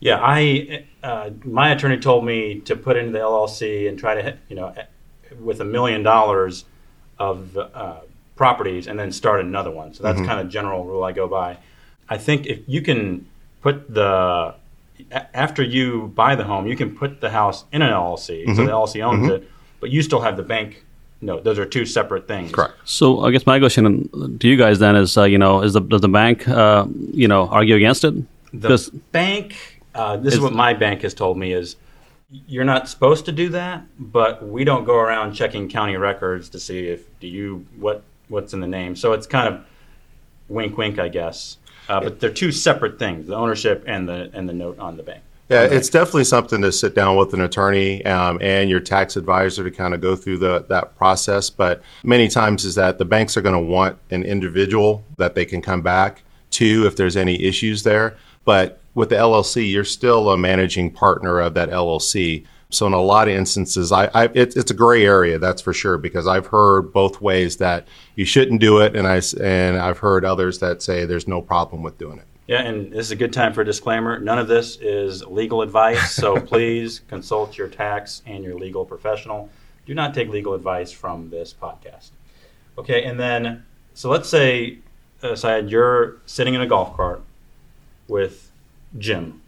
Yeah, 0.00 0.18
I 0.20 0.84
uh, 1.02 1.30
my 1.44 1.70
attorney 1.70 1.98
told 1.98 2.24
me 2.24 2.60
to 2.60 2.76
put 2.76 2.96
into 2.96 3.12
the 3.12 3.20
LLC 3.20 3.88
and 3.88 3.98
try 3.98 4.14
to, 4.14 4.22
hit, 4.22 4.38
you 4.48 4.56
know, 4.56 4.74
with 5.40 5.60
a 5.60 5.64
million 5.64 6.02
dollars 6.02 6.64
of 7.18 7.56
uh, 7.56 8.00
properties 8.34 8.86
and 8.86 8.98
then 8.98 9.10
start 9.12 9.40
another 9.40 9.70
one. 9.70 9.94
So 9.94 10.02
that's 10.02 10.20
kind 10.20 10.40
of 10.40 10.48
general 10.48 10.84
rule 10.84 11.02
I 11.02 11.12
go 11.12 11.28
by. 11.28 11.56
I 12.08 12.18
think 12.18 12.46
if 12.46 12.60
you 12.66 12.82
can 12.82 13.26
put 13.60 13.92
the 13.92 14.54
after 15.34 15.62
you 15.62 16.12
buy 16.14 16.34
the 16.34 16.44
home, 16.44 16.66
you 16.66 16.76
can 16.76 16.94
put 16.94 17.20
the 17.20 17.30
house 17.30 17.64
in 17.72 17.82
an 17.82 17.90
LLC, 17.90 18.46
so 18.56 18.64
the 18.64 18.70
LLC 18.70 19.02
owns 19.02 19.28
it, 19.28 19.48
but 19.80 19.90
you 19.90 20.02
still 20.02 20.20
have 20.20 20.36
the 20.36 20.42
bank. 20.42 20.84
No, 21.20 21.40
those 21.40 21.58
are 21.58 21.64
two 21.66 21.86
separate 21.86 22.28
things. 22.28 22.52
Correct. 22.52 22.74
So 22.84 23.24
I 23.24 23.30
guess 23.30 23.46
my 23.46 23.58
question 23.58 24.08
to 24.38 24.48
you 24.48 24.56
guys 24.56 24.78
then 24.78 24.96
is, 24.96 25.16
uh, 25.16 25.24
you 25.24 25.38
know, 25.38 25.62
is 25.62 25.72
the 25.72 25.80
does 25.80 26.00
the 26.00 26.08
bank, 26.08 26.46
uh, 26.48 26.86
you 27.12 27.28
know, 27.28 27.48
argue 27.48 27.74
against 27.74 28.04
it? 28.04 28.14
The 28.52 28.78
bank. 29.12 29.82
Uh, 29.94 30.16
this 30.18 30.34
is 30.34 30.38
Is- 30.38 30.40
what 30.40 30.52
my 30.52 30.74
bank 30.74 31.02
has 31.02 31.14
told 31.14 31.38
me 31.38 31.52
is 31.52 31.76
you're 32.46 32.64
not 32.64 32.88
supposed 32.88 33.24
to 33.26 33.32
do 33.32 33.48
that, 33.50 33.84
but 33.98 34.46
we 34.46 34.64
don't 34.64 34.84
go 34.84 34.96
around 34.96 35.32
checking 35.32 35.68
county 35.68 35.96
records 35.96 36.48
to 36.50 36.58
see 36.60 36.88
if 36.88 37.00
do 37.20 37.28
you 37.28 37.66
what 37.78 38.02
what's 38.28 38.52
in 38.52 38.60
the 38.60 38.66
name. 38.66 38.96
So 38.96 39.12
it's 39.12 39.26
kind 39.26 39.48
of 39.52 39.64
wink, 40.48 40.76
wink, 40.76 40.98
I 40.98 41.08
guess. 41.08 41.58
Uh, 41.88 42.00
but 42.00 42.20
they're 42.20 42.32
two 42.32 42.52
separate 42.52 42.98
things: 42.98 43.28
the 43.28 43.36
ownership 43.36 43.84
and 43.86 44.08
the 44.08 44.30
and 44.32 44.48
the 44.48 44.52
note 44.52 44.78
on 44.78 44.96
the 44.96 45.02
bank. 45.02 45.22
Yeah, 45.48 45.62
it's 45.62 45.88
definitely 45.88 46.24
something 46.24 46.60
to 46.62 46.72
sit 46.72 46.96
down 46.96 47.16
with 47.16 47.32
an 47.32 47.40
attorney 47.40 48.04
um, 48.04 48.38
and 48.42 48.68
your 48.68 48.80
tax 48.80 49.16
advisor 49.16 49.62
to 49.62 49.70
kind 49.70 49.94
of 49.94 50.00
go 50.00 50.16
through 50.16 50.38
the, 50.38 50.66
that 50.68 50.96
process. 50.96 51.50
But 51.50 51.82
many 52.02 52.26
times 52.26 52.64
is 52.64 52.74
that 52.74 52.98
the 52.98 53.04
banks 53.04 53.36
are 53.36 53.42
going 53.42 53.54
to 53.54 53.60
want 53.60 53.96
an 54.10 54.24
individual 54.24 55.04
that 55.18 55.36
they 55.36 55.44
can 55.44 55.62
come 55.62 55.82
back 55.82 56.24
to 56.52 56.84
if 56.86 56.96
there's 56.96 57.16
any 57.16 57.44
issues 57.44 57.84
there. 57.84 58.16
But 58.44 58.80
with 58.94 59.10
the 59.10 59.14
LLC, 59.16 59.70
you're 59.70 59.84
still 59.84 60.30
a 60.30 60.36
managing 60.36 60.90
partner 60.90 61.38
of 61.38 61.54
that 61.54 61.70
LLC. 61.70 62.44
So 62.70 62.86
in 62.86 62.92
a 62.92 63.00
lot 63.00 63.28
of 63.28 63.34
instances, 63.34 63.92
I, 63.92 64.06
I 64.06 64.24
it, 64.24 64.56
it's 64.56 64.70
a 64.70 64.74
gray 64.74 65.04
area, 65.04 65.38
that's 65.38 65.62
for 65.62 65.72
sure, 65.72 65.98
because 65.98 66.26
I've 66.26 66.46
heard 66.46 66.92
both 66.92 67.20
ways 67.20 67.58
that 67.58 67.86
you 68.16 68.24
shouldn't 68.24 68.60
do 68.60 68.80
it, 68.80 68.96
and 68.96 69.06
I 69.06 69.20
and 69.40 69.78
I've 69.78 69.98
heard 69.98 70.24
others 70.24 70.58
that 70.58 70.82
say 70.82 71.04
there's 71.04 71.28
no 71.28 71.40
problem 71.40 71.82
with 71.82 71.96
doing 71.96 72.18
it. 72.18 72.26
Yeah, 72.46 72.62
and 72.62 72.92
this 72.92 73.06
is 73.06 73.10
a 73.10 73.16
good 73.16 73.32
time 73.32 73.52
for 73.52 73.62
a 73.62 73.64
disclaimer. 73.64 74.20
None 74.20 74.38
of 74.38 74.46
this 74.46 74.76
is 74.76 75.24
legal 75.24 75.62
advice, 75.62 76.12
so 76.12 76.40
please 76.40 77.00
consult 77.08 77.58
your 77.58 77.68
tax 77.68 78.22
and 78.24 78.44
your 78.44 78.56
legal 78.56 78.84
professional. 78.84 79.48
Do 79.84 79.94
not 79.94 80.14
take 80.14 80.28
legal 80.28 80.54
advice 80.54 80.92
from 80.92 81.30
this 81.30 81.52
podcast. 81.52 82.10
Okay, 82.78 83.04
and 83.04 83.18
then, 83.18 83.64
so 83.94 84.10
let's 84.10 84.28
say, 84.28 84.78
uh, 85.22 85.34
Syed, 85.34 85.70
you're 85.70 86.18
sitting 86.26 86.54
in 86.54 86.60
a 86.60 86.66
golf 86.66 86.96
cart 86.96 87.22
with 88.06 88.50
Jim, 88.98 89.40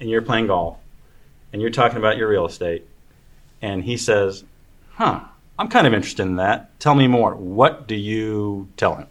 and 0.00 0.10
you're 0.10 0.22
playing 0.22 0.48
golf, 0.48 0.76
and 1.54 1.62
you're 1.62 1.70
talking 1.70 1.98
about 1.98 2.16
your 2.16 2.28
real 2.28 2.46
estate, 2.46 2.84
and 3.62 3.84
he 3.84 3.96
says, 3.96 4.42
Huh, 4.94 5.20
I'm 5.56 5.68
kind 5.68 5.86
of 5.86 5.94
interested 5.94 6.24
in 6.24 6.34
that. 6.34 6.78
Tell 6.80 6.96
me 6.96 7.06
more. 7.06 7.36
What 7.36 7.86
do 7.86 7.94
you 7.94 8.66
tell 8.76 8.96
him? 8.96 9.06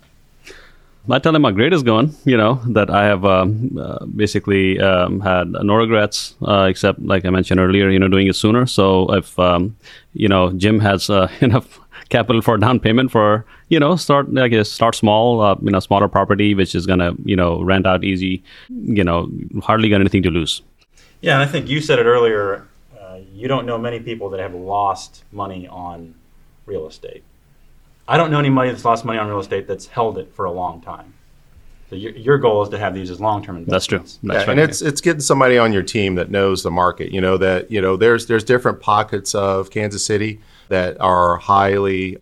I 1.09 1.19
tell 1.19 1.33
him 1.33 1.45
how 1.45 1.51
grade 1.51 1.71
is 1.71 1.83
going, 1.83 2.13
you 2.25 2.35
know, 2.35 2.55
that 2.67 2.89
I 2.89 3.05
have 3.05 3.23
um, 3.23 3.77
uh, 3.79 4.05
basically 4.07 4.77
um, 4.77 5.21
had 5.21 5.51
no 5.51 5.75
regrets, 5.75 6.35
uh, 6.41 6.67
except, 6.69 7.01
like 7.01 7.23
I 7.23 7.29
mentioned 7.29 7.61
earlier, 7.61 7.89
you 7.89 7.97
know, 7.97 8.09
doing 8.09 8.27
it 8.27 8.35
sooner. 8.35 8.65
So 8.65 9.13
if, 9.13 9.39
um, 9.39 9.77
you 10.13 10.27
know, 10.27 10.51
Jim 10.51 10.81
has 10.81 11.09
uh, 11.09 11.31
enough 11.41 11.79
capital 12.09 12.41
for 12.41 12.57
down 12.57 12.81
payment 12.81 13.09
for, 13.11 13.45
you 13.69 13.79
know, 13.79 13.95
start, 13.95 14.27
I 14.37 14.49
guess, 14.49 14.69
start 14.69 14.95
small, 14.95 15.39
uh, 15.39 15.55
you 15.61 15.71
know, 15.71 15.79
smaller 15.79 16.09
property, 16.09 16.55
which 16.55 16.75
is 16.75 16.85
going 16.85 16.99
to, 16.99 17.15
you 17.23 17.37
know, 17.37 17.61
rent 17.61 17.87
out 17.87 18.03
easy, 18.03 18.43
you 18.69 19.03
know, 19.05 19.29
hardly 19.61 19.87
got 19.87 20.01
anything 20.01 20.23
to 20.23 20.29
lose. 20.29 20.61
Yeah, 21.23 21.35
and 21.35 21.41
I 21.41 21.45
think 21.45 21.69
you 21.69 21.79
said 21.79 21.99
it 21.99 22.05
earlier. 22.05 22.67
Uh, 22.99 23.15
you 23.15 23.43
you 23.43 23.47
don't 23.47 23.65
know 23.65 23.77
many 23.77 23.99
people 23.99 24.29
that 24.31 24.41
have 24.41 24.53
lost 24.53 25.23
money 25.31 25.67
on 25.67 26.15
real 26.65 26.85
estate. 26.85 27.23
I 28.07 28.17
don't 28.17 28.29
know 28.29 28.39
anybody 28.39 28.71
that's 28.71 28.83
lost 28.83 29.05
money 29.05 29.19
on 29.19 29.27
real 29.27 29.39
estate 29.39 29.65
that's 29.65 29.87
held 29.87 30.17
it 30.17 30.33
for 30.35 30.43
a 30.45 30.51
long 30.51 30.81
time. 30.81 31.13
So 31.89 31.95
your, 31.95 32.11
your 32.11 32.37
goal 32.37 32.61
is 32.63 32.69
to 32.69 32.77
have 32.77 32.93
these 32.93 33.09
as 33.09 33.21
long-term 33.21 33.55
investments. 33.55 34.13
That's 34.15 34.21
true. 34.21 34.29
That's 34.29 34.45
yeah, 34.45 34.51
right. 34.51 34.59
and 34.59 34.69
it's 34.69 34.81
it's 34.81 34.99
getting 34.99 35.21
somebody 35.21 35.57
on 35.57 35.71
your 35.71 35.83
team 35.83 36.15
that 36.15 36.29
knows 36.29 36.61
the 36.61 36.71
market. 36.71 37.11
You 37.11 37.21
know 37.21 37.37
that 37.37 37.71
you 37.71 37.81
know 37.81 37.95
there's 37.95 38.27
there's 38.27 38.43
different 38.43 38.81
pockets 38.81 39.33
of 39.33 39.69
Kansas 39.71 40.05
City 40.05 40.41
that 40.67 40.99
are 40.99 41.37
highly 41.37 42.17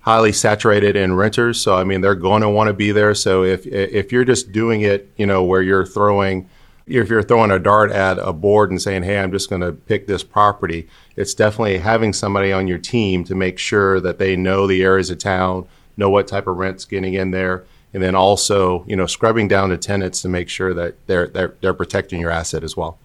highly 0.00 0.32
saturated 0.32 0.96
in 0.96 1.14
renters. 1.14 1.58
So 1.60 1.76
I 1.76 1.84
mean 1.84 2.02
they're 2.02 2.14
going 2.14 2.42
to 2.42 2.50
want 2.50 2.68
to 2.68 2.74
be 2.74 2.92
there. 2.92 3.14
So 3.14 3.42
if 3.42 3.66
if 3.66 4.12
you're 4.12 4.26
just 4.26 4.52
doing 4.52 4.82
it, 4.82 5.10
you 5.16 5.24
know 5.24 5.42
where 5.44 5.62
you're 5.62 5.86
throwing 5.86 6.48
if 6.86 7.08
you're 7.08 7.22
throwing 7.22 7.50
a 7.50 7.58
dart 7.58 7.90
at 7.90 8.18
a 8.18 8.32
board 8.32 8.70
and 8.70 8.80
saying, 8.80 9.02
"Hey, 9.04 9.18
I'm 9.18 9.32
just 9.32 9.48
going 9.48 9.62
to 9.62 9.72
pick 9.72 10.06
this 10.06 10.22
property," 10.22 10.88
it's 11.16 11.34
definitely 11.34 11.78
having 11.78 12.12
somebody 12.12 12.52
on 12.52 12.66
your 12.68 12.78
team 12.78 13.24
to 13.24 13.34
make 13.34 13.58
sure 13.58 14.00
that 14.00 14.18
they 14.18 14.36
know 14.36 14.66
the 14.66 14.82
areas 14.82 15.10
of 15.10 15.18
town, 15.18 15.66
know 15.96 16.10
what 16.10 16.28
type 16.28 16.46
of 16.46 16.56
rent's 16.56 16.84
getting 16.84 17.14
in 17.14 17.30
there, 17.30 17.64
and 17.94 18.02
then 18.02 18.14
also, 18.14 18.84
you 18.86 18.96
know, 18.96 19.06
scrubbing 19.06 19.48
down 19.48 19.70
the 19.70 19.78
tenants 19.78 20.20
to 20.22 20.28
make 20.28 20.48
sure 20.48 20.74
that 20.74 20.94
they're 21.06 21.28
they're 21.28 21.54
they're 21.60 21.74
protecting 21.74 22.20
your 22.20 22.30
asset 22.30 22.62
as 22.62 22.76
well. 22.76 22.98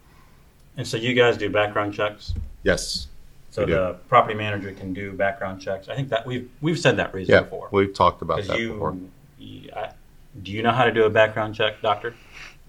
And 0.78 0.88
so 0.88 0.98
you 0.98 1.13
guys 1.13 1.38
do 1.38 1.50
background 1.50 1.94
checks. 1.94 2.34
Yes. 2.63 3.08
So 3.52 3.65
the 3.65 3.98
property 4.08 4.36
manager 4.36 4.72
can 4.72 4.94
do 4.94 5.12
background 5.12 5.60
checks. 5.60 5.89
I 5.89 5.96
think 5.96 6.10
that 6.10 6.26
we've 6.26 6.50
we've 6.62 6.80
said 6.80 6.98
that 6.98 7.13
reason 7.13 7.34
Yeah, 7.34 7.42
before. 7.42 7.68
we've 7.72 7.94
talked 7.94 8.22
about 8.22 8.46
that 8.46 8.60
you, 8.60 8.74
before. 8.74 8.96
I- 9.76 9.92
do 10.44 10.52
you 10.52 10.62
know 10.62 10.72
how 10.72 10.86
to 10.86 10.92
do 10.92 11.04
a 11.06 11.10
background 11.10 11.56
check, 11.56 11.82
doctor? 11.82 12.13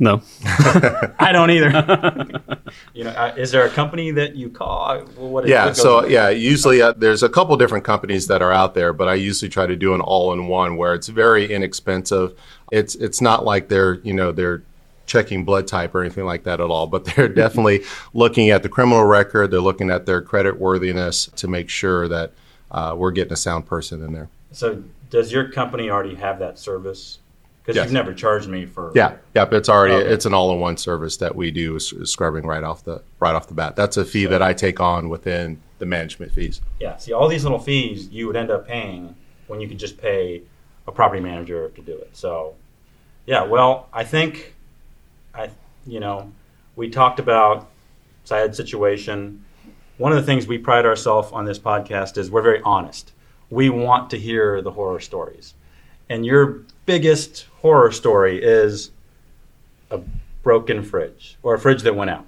No. 0.00 0.22
I 1.20 1.30
don't 1.32 1.50
either. 1.50 1.68
you 2.94 3.04
know, 3.04 3.10
uh, 3.10 3.34
is 3.36 3.52
there 3.52 3.64
a 3.64 3.70
company 3.70 4.10
that 4.10 4.34
you 4.34 4.50
call? 4.50 5.04
Well, 5.16 5.28
what 5.28 5.44
is, 5.44 5.50
Yeah, 5.50 5.66
what 5.66 5.76
so 5.76 6.00
with- 6.02 6.10
yeah, 6.10 6.30
usually 6.30 6.82
uh, 6.82 6.94
there's 6.96 7.22
a 7.22 7.28
couple 7.28 7.56
different 7.56 7.84
companies 7.84 8.26
that 8.26 8.42
are 8.42 8.50
out 8.50 8.74
there, 8.74 8.92
but 8.92 9.08
I 9.08 9.14
usually 9.14 9.50
try 9.50 9.66
to 9.66 9.76
do 9.76 9.94
an 9.94 10.00
all-in-one 10.00 10.76
where 10.76 10.94
it's 10.94 11.06
very 11.08 11.52
inexpensive. 11.52 12.36
It's 12.72 12.94
it's 12.96 13.20
not 13.20 13.44
like 13.44 13.68
they're 13.68 13.94
you 14.00 14.14
know 14.14 14.32
they're 14.32 14.62
checking 15.06 15.44
blood 15.44 15.66
type 15.66 15.94
or 15.94 16.00
anything 16.00 16.24
like 16.24 16.44
that 16.44 16.60
at 16.60 16.70
all, 16.70 16.86
but 16.86 17.04
they're 17.16 17.28
definitely 17.28 17.82
looking 18.14 18.50
at 18.50 18.62
the 18.62 18.68
criminal 18.68 19.04
record. 19.04 19.50
They're 19.50 19.60
looking 19.60 19.90
at 19.90 20.06
their 20.06 20.22
credit 20.22 20.58
worthiness 20.58 21.26
to 21.36 21.46
make 21.46 21.68
sure 21.68 22.08
that 22.08 22.32
uh, 22.70 22.94
we're 22.96 23.10
getting 23.12 23.32
a 23.32 23.36
sound 23.36 23.66
person 23.66 24.02
in 24.02 24.12
there. 24.12 24.28
So 24.52 24.82
does 25.10 25.30
your 25.30 25.50
company 25.50 25.90
already 25.90 26.14
have 26.16 26.38
that 26.40 26.58
service? 26.58 27.18
Because 27.62 27.76
Yes. 27.76 27.84
you've 27.86 27.92
never 27.92 28.14
charged 28.14 28.48
me 28.48 28.64
for. 28.66 28.90
Yeah, 28.94 29.16
yep, 29.34 29.52
it's 29.52 29.68
already 29.68 29.94
Okay. 29.94 30.08
it's 30.08 30.24
an 30.26 30.32
all-in-one 30.34 30.76
service 30.78 31.18
that 31.18 31.36
we 31.36 31.50
do 31.50 31.76
is, 31.76 31.92
is 31.92 32.10
scrubbing 32.10 32.46
right 32.46 32.64
off 32.64 32.84
the 32.84 33.02
right 33.20 33.34
off 33.34 33.48
the 33.48 33.54
bat. 33.54 33.76
That's 33.76 33.96
a 33.96 34.04
fee 34.04 34.26
that 34.26 34.42
I 34.42 34.52
take 34.54 34.80
on 34.80 35.08
within 35.08 35.60
the 35.78 35.86
management 35.86 36.32
fees. 36.32 36.60
Yeah. 36.80 36.96
See, 36.96 37.12
all 37.12 37.28
these 37.28 37.42
little 37.44 37.58
fees 37.58 38.08
you 38.08 38.26
would 38.26 38.36
end 38.36 38.50
up 38.50 38.66
paying 38.66 39.14
when 39.46 39.60
you 39.60 39.68
could 39.68 39.78
just 39.78 39.98
pay 39.98 40.42
a 40.86 40.92
property 40.92 41.20
manager 41.20 41.68
to 41.68 41.82
do 41.82 41.92
it. 41.92 42.10
So, 42.14 42.54
yeah. 43.26 43.44
Well, 43.44 43.88
I 43.92 44.04
think, 44.04 44.54
I 45.34 45.50
you 45.86 46.00
know, 46.00 46.32
we 46.76 46.88
talked 46.88 47.18
about 47.20 47.68
Syed's 48.24 48.56
situation. 48.56 49.44
One 49.98 50.12
of 50.12 50.16
the 50.18 50.24
things 50.24 50.46
we 50.46 50.56
pride 50.58 50.86
ourselves 50.86 51.30
on 51.32 51.44
this 51.44 51.58
podcast 51.58 52.16
is 52.16 52.30
we're 52.30 52.42
very 52.42 52.62
honest. 52.64 53.12
We 53.50 53.68
want 53.68 54.08
to 54.10 54.18
hear 54.18 54.62
the 54.62 54.70
horror 54.70 55.00
stories, 55.00 55.54
and 56.08 56.24
your 56.24 56.60
biggest 56.90 57.46
horror 57.62 57.92
story 57.92 58.42
is 58.42 58.90
a 59.92 60.00
broken 60.42 60.82
fridge 60.82 61.38
or 61.44 61.54
a 61.54 61.58
fridge 61.58 61.82
that 61.82 61.94
went 61.94 62.10
out. 62.10 62.26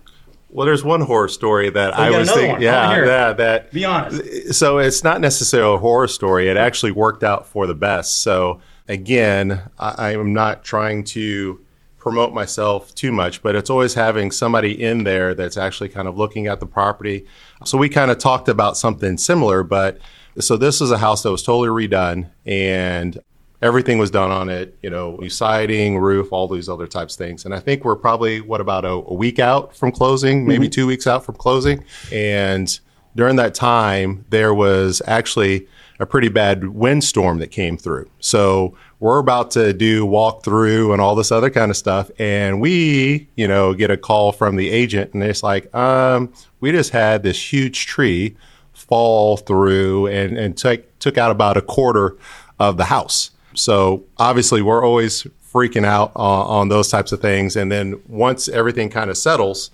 Well, 0.51 0.66
there's 0.66 0.85
one 0.85 1.01
horror 1.01 1.27
story 1.27 1.68
that 1.70 1.96
you 1.96 2.05
I 2.05 2.16
was 2.16 2.31
thinking. 2.31 2.53
one. 2.53 2.62
Yeah, 2.62 3.05
yeah, 3.05 3.33
that 3.33 3.72
Be 3.72 3.85
honest. 3.85 4.55
so 4.55 4.79
it's 4.79 5.03
not 5.03 5.20
necessarily 5.20 5.75
a 5.75 5.79
horror 5.79 6.07
story. 6.07 6.48
It 6.48 6.57
actually 6.57 6.92
worked 6.92 7.25
out 7.25 7.44
for 7.44 7.66
the 7.66 7.75
best. 7.75 8.20
So 8.20 8.61
again, 8.87 9.62
I, 9.81 9.94
I 9.98 10.12
am 10.12 10.33
not 10.33 10.62
trying 10.62 11.03
to 11.16 11.59
promote 11.98 12.33
myself 12.33 12.94
too 12.94 13.11
much, 13.11 13.42
but 13.42 13.57
it's 13.57 13.68
always 13.70 13.94
having 13.94 14.31
somebody 14.31 14.81
in 14.81 15.03
there 15.03 15.35
that's 15.35 15.57
actually 15.57 15.88
kind 15.88 16.07
of 16.07 16.16
looking 16.16 16.46
at 16.46 16.61
the 16.61 16.66
property. 16.66 17.27
So 17.64 17.79
we 17.79 17.88
kind 17.88 18.12
of 18.12 18.18
talked 18.18 18.48
about 18.48 18.77
something 18.77 19.18
similar, 19.18 19.64
but 19.64 19.98
so 20.38 20.57
this 20.57 20.81
is 20.81 20.92
a 20.92 20.98
house 20.98 21.25
that 21.25 21.33
was 21.33 21.42
totally 21.42 21.88
redone 21.88 22.31
and 22.46 23.18
everything 23.62 23.96
was 23.96 24.11
done 24.11 24.31
on 24.31 24.48
it, 24.48 24.77
you 24.83 24.90
know, 24.90 25.18
siding, 25.29 25.98
roof, 25.98 26.33
all 26.33 26.48
these 26.48 26.68
other 26.68 26.88
types 26.88 27.14
of 27.14 27.18
things. 27.18 27.44
And 27.44 27.55
I 27.55 27.61
think 27.61 27.85
we're 27.85 27.96
probably, 27.96 28.40
what, 28.40 28.61
about 28.61 28.85
a, 28.85 28.90
a 28.90 29.14
week 29.14 29.38
out 29.38 29.75
from 29.77 29.92
closing, 29.92 30.46
maybe 30.46 30.68
two 30.68 30.87
weeks 30.87 31.07
out 31.07 31.25
from 31.25 31.37
closing. 31.37 31.85
And 32.11 32.79
during 33.14 33.37
that 33.37 33.55
time, 33.55 34.25
there 34.31 34.53
was 34.53 35.01
actually 35.07 35.68
a 36.01 36.07
pretty 36.07 36.29
bad 36.29 36.68
windstorm 36.68 37.38
that 37.38 37.53
came 37.53 37.77
through. 37.77 38.11
So 38.18 38.77
we're 38.98 39.18
about 39.18 39.53
to 39.53 39.72
do 39.72 40.07
walkthrough 40.07 40.92
and 40.92 41.01
all 41.01 41.14
this 41.14 41.31
other 41.31 41.51
kind 41.51 41.70
of 41.70 41.77
stuff. 41.77 42.11
And 42.18 42.61
we, 42.61 43.29
you 43.37 43.46
know, 43.46 43.75
get 43.75 43.90
a 43.90 43.96
call 43.96 44.33
from 44.33 44.57
the 44.57 44.70
agent 44.70 45.14
and 45.14 45.22
it's 45.22 45.42
like, 45.42 45.72
um, 45.75 46.33
we 46.59 46.72
just 46.72 46.90
had 46.90 47.22
this 47.22 47.53
huge 47.53 47.87
tree 47.87 48.37
fall 48.72 49.37
through 49.37 50.09
and, 50.09 50.37
and 50.37 50.57
took, 50.57 50.98
took 50.98 51.16
out 51.16 51.31
about 51.31 51.57
a 51.57 51.62
quarter 51.62 52.16
of 52.59 52.77
the 52.77 52.85
house. 52.85 53.32
So 53.54 54.04
obviously, 54.18 54.62
we're 54.62 54.84
always 54.84 55.26
freaking 55.52 55.84
out 55.84 56.12
on, 56.16 56.46
on 56.46 56.68
those 56.68 56.88
types 56.88 57.12
of 57.12 57.20
things. 57.20 57.56
And 57.56 57.70
then 57.70 58.00
once 58.08 58.48
everything 58.48 58.88
kind 58.88 59.10
of 59.10 59.18
settles, 59.18 59.70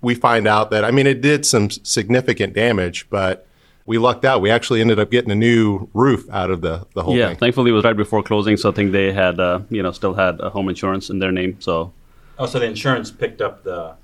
we 0.00 0.14
find 0.14 0.46
out 0.46 0.70
that, 0.70 0.84
I 0.84 0.90
mean, 0.90 1.06
it 1.06 1.20
did 1.20 1.46
some 1.46 1.70
significant 1.70 2.52
damage, 2.52 3.06
but 3.08 3.46
we 3.86 3.98
lucked 3.98 4.24
out. 4.24 4.40
We 4.42 4.50
actually 4.50 4.80
ended 4.80 4.98
up 4.98 5.10
getting 5.10 5.30
a 5.30 5.34
new 5.34 5.88
roof 5.94 6.28
out 6.30 6.50
of 6.50 6.60
the, 6.60 6.86
the 6.94 7.02
whole 7.02 7.16
Yeah, 7.16 7.28
thing. 7.28 7.36
Yeah, 7.36 7.38
thankfully 7.38 7.70
it 7.70 7.74
was 7.74 7.84
right 7.84 7.96
before 7.96 8.22
closing, 8.22 8.56
so 8.56 8.70
I 8.70 8.72
think 8.72 8.92
they 8.92 9.12
had, 9.12 9.40
uh, 9.40 9.60
you 9.70 9.82
know, 9.82 9.90
still 9.92 10.14
had 10.14 10.38
a 10.40 10.50
home 10.50 10.68
insurance 10.68 11.08
in 11.08 11.18
their 11.18 11.32
name. 11.32 11.56
So 11.60 11.92
Oh, 12.38 12.46
so 12.46 12.58
the 12.58 12.66
insurance 12.66 13.10
picked 13.10 13.40
up 13.40 13.62
the. 13.62 13.94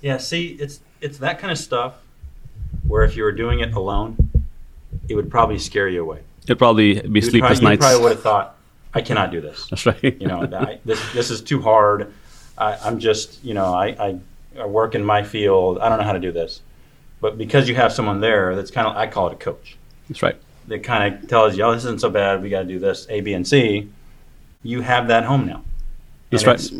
Yeah, 0.00 0.16
see, 0.16 0.56
it's 0.58 0.80
it's 1.00 1.18
that 1.18 1.38
kind 1.38 1.50
of 1.52 1.58
stuff 1.58 1.94
where 2.86 3.04
if 3.04 3.16
you 3.16 3.22
were 3.24 3.32
doing 3.32 3.60
it 3.60 3.74
alone, 3.74 4.30
it 5.08 5.14
would 5.14 5.30
probably 5.30 5.58
scare 5.58 5.88
you 5.88 6.02
away. 6.02 6.20
It'd 6.44 6.58
probably 6.58 6.94
be 6.94 7.00
You 7.00 7.10
would 7.12 7.24
sleepless 7.24 7.40
probably, 7.60 7.62
you 7.64 7.68
nights. 7.70 7.80
probably 7.80 8.02
would 8.02 8.12
have 8.12 8.22
thought, 8.22 8.56
I 8.94 9.00
cannot 9.00 9.30
do 9.30 9.40
this. 9.40 9.66
That's 9.70 9.86
right. 9.86 10.02
You 10.20 10.26
know, 10.26 10.42
I, 10.52 10.78
this 10.84 11.00
this 11.12 11.30
is 11.30 11.40
too 11.40 11.62
hard. 11.62 12.12
I, 12.58 12.76
I'm 12.84 12.98
just, 12.98 13.42
you 13.44 13.54
know, 13.54 13.72
I, 13.74 13.86
I 13.88 14.18
I 14.60 14.66
work 14.66 14.94
in 14.94 15.04
my 15.04 15.22
field. 15.22 15.78
I 15.78 15.88
don't 15.88 15.98
know 15.98 16.04
how 16.04 16.12
to 16.12 16.20
do 16.20 16.30
this, 16.32 16.60
but 17.20 17.38
because 17.38 17.68
you 17.68 17.74
have 17.74 17.92
someone 17.92 18.20
there, 18.20 18.54
that's 18.54 18.70
kind 18.70 18.86
of 18.86 18.96
I 18.96 19.06
call 19.06 19.28
it 19.28 19.32
a 19.32 19.36
coach. 19.36 19.76
That's 20.08 20.22
right. 20.22 20.36
That 20.68 20.82
kind 20.84 21.14
of 21.14 21.28
tells 21.28 21.56
you, 21.56 21.64
oh, 21.64 21.72
this 21.72 21.84
isn't 21.84 22.00
so 22.00 22.10
bad. 22.10 22.42
We 22.42 22.50
got 22.50 22.60
to 22.60 22.68
do 22.68 22.78
this 22.78 23.06
A, 23.08 23.20
B, 23.20 23.32
and 23.32 23.46
C. 23.48 23.88
You 24.62 24.80
have 24.82 25.08
that 25.08 25.24
home 25.24 25.46
now. 25.46 25.62
That's 26.30 26.42
And 26.44 26.48
right. 26.48 26.60
it's- 26.64 26.70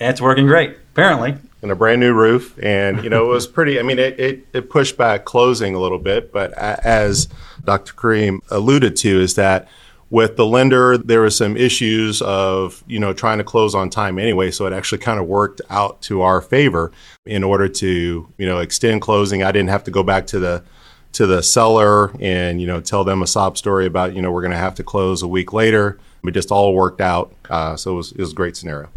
And 0.00 0.10
it's 0.10 0.20
working 0.20 0.46
great, 0.46 0.76
apparently. 0.92 1.36
And 1.62 1.70
a 1.70 1.76
brand 1.76 2.00
new 2.00 2.14
roof. 2.14 2.58
And, 2.62 3.04
you 3.04 3.10
know, 3.10 3.26
it 3.26 3.28
was 3.28 3.46
pretty, 3.46 3.78
I 3.78 3.82
mean, 3.82 3.98
it, 3.98 4.18
it, 4.18 4.46
it 4.54 4.70
pushed 4.70 4.96
back 4.96 5.26
closing 5.26 5.74
a 5.74 5.78
little 5.78 5.98
bit, 5.98 6.32
but 6.32 6.52
as 6.54 7.28
Dr. 7.64 7.92
Karim 7.92 8.40
alluded 8.50 8.96
to, 8.96 9.20
is 9.20 9.34
that 9.34 9.68
with 10.10 10.36
the 10.36 10.44
lender, 10.44 10.98
there 10.98 11.20
was 11.20 11.36
some 11.36 11.56
issues 11.56 12.20
of, 12.22 12.82
you 12.86 12.98
know, 12.98 13.12
trying 13.12 13.38
to 13.38 13.44
close 13.44 13.74
on 13.74 13.90
time 13.90 14.18
anyway. 14.18 14.50
So 14.50 14.66
it 14.66 14.72
actually 14.72 14.98
kind 14.98 15.20
of 15.20 15.26
worked 15.26 15.60
out 15.70 16.02
to 16.02 16.22
our 16.22 16.40
favor 16.40 16.90
in 17.26 17.44
order 17.44 17.68
to, 17.68 18.32
you 18.36 18.46
know, 18.46 18.58
extend 18.58 19.02
closing. 19.02 19.42
I 19.42 19.52
didn't 19.52 19.68
have 19.68 19.84
to 19.84 19.90
go 19.90 20.02
back 20.02 20.26
to 20.28 20.40
the, 20.40 20.64
to 21.12 21.26
the 21.26 21.42
seller 21.42 22.12
and, 22.20 22.60
you 22.60 22.66
know, 22.66 22.80
tell 22.80 23.04
them 23.04 23.22
a 23.22 23.26
sob 23.26 23.56
story 23.56 23.86
about, 23.86 24.14
you 24.14 24.22
know, 24.22 24.32
we're 24.32 24.42
going 24.42 24.52
to 24.52 24.56
have 24.56 24.74
to 24.76 24.82
close 24.82 25.22
a 25.22 25.28
week 25.28 25.52
later. 25.52 25.98
It 26.24 26.32
just 26.32 26.50
all 26.50 26.74
worked 26.74 27.00
out. 27.00 27.32
Uh, 27.48 27.76
so 27.76 27.92
it 27.92 27.96
was, 27.96 28.12
it 28.12 28.18
was 28.18 28.32
a 28.32 28.34
great 28.34 28.56
scenario. 28.56 28.88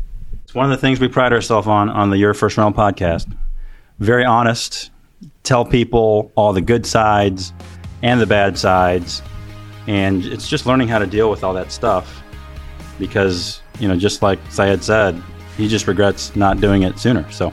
It's 0.53 0.55
one 0.55 0.71
of 0.71 0.79
the 0.79 0.81
things 0.85 0.99
we 0.99 1.07
pride 1.07 1.33
ourselves 1.33 1.67
on 1.67 1.89
on 1.89 2.11
the 2.11 2.17
Your 2.17 2.35
First 2.35 2.57
Rental 2.57 2.79
podcast. 2.79 3.35
Very 3.97 4.23
honest, 4.23 4.91
tell 5.41 5.65
people 5.65 6.31
all 6.35 6.53
the 6.53 6.61
good 6.61 6.85
sides 6.85 7.51
and 8.03 8.21
the 8.21 8.27
bad 8.27 8.55
sides, 8.55 9.23
and 9.87 10.23
it's 10.23 10.47
just 10.47 10.67
learning 10.67 10.89
how 10.89 10.99
to 10.99 11.07
deal 11.07 11.31
with 11.31 11.43
all 11.43 11.55
that 11.55 11.71
stuff. 11.71 12.21
Because 12.99 13.63
you 13.79 13.87
know, 13.87 13.97
just 13.97 14.21
like 14.21 14.37
Syed 14.51 14.83
said, 14.83 15.19
he 15.57 15.67
just 15.67 15.87
regrets 15.87 16.35
not 16.35 16.61
doing 16.61 16.83
it 16.83 16.99
sooner. 16.99 17.27
So, 17.31 17.51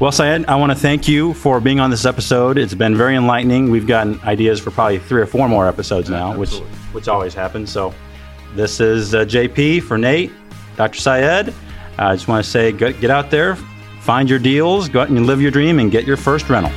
well, 0.00 0.10
Syed, 0.10 0.44
I 0.46 0.56
want 0.56 0.72
to 0.72 0.76
thank 0.76 1.06
you 1.06 1.34
for 1.34 1.60
being 1.60 1.78
on 1.78 1.88
this 1.88 2.04
episode. 2.04 2.58
It's 2.58 2.74
been 2.74 2.96
very 2.96 3.14
enlightening. 3.14 3.70
We've 3.70 3.86
gotten 3.86 4.18
ideas 4.22 4.58
for 4.58 4.72
probably 4.72 4.98
three 4.98 5.22
or 5.22 5.26
four 5.26 5.48
more 5.48 5.68
episodes 5.68 6.10
now, 6.10 6.36
which 6.36 6.56
which 6.90 7.06
always 7.06 7.32
happens. 7.32 7.70
So, 7.70 7.94
this 8.56 8.80
is 8.80 9.14
uh, 9.14 9.18
JP 9.18 9.84
for 9.84 9.96
Nate, 9.96 10.32
Dr. 10.76 10.98
Syed. 10.98 11.54
I 11.98 12.14
just 12.14 12.28
want 12.28 12.44
to 12.44 12.50
say, 12.50 12.72
get, 12.72 13.10
out 13.10 13.30
there, 13.30 13.56
find 14.00 14.30
your 14.30 14.38
deals, 14.38 14.88
go 14.88 15.00
out 15.00 15.08
and 15.08 15.26
live 15.26 15.42
your 15.42 15.50
dream, 15.50 15.78
and 15.78 15.90
get 15.90 16.06
your 16.06 16.16
first 16.16 16.48
rental. 16.48 16.72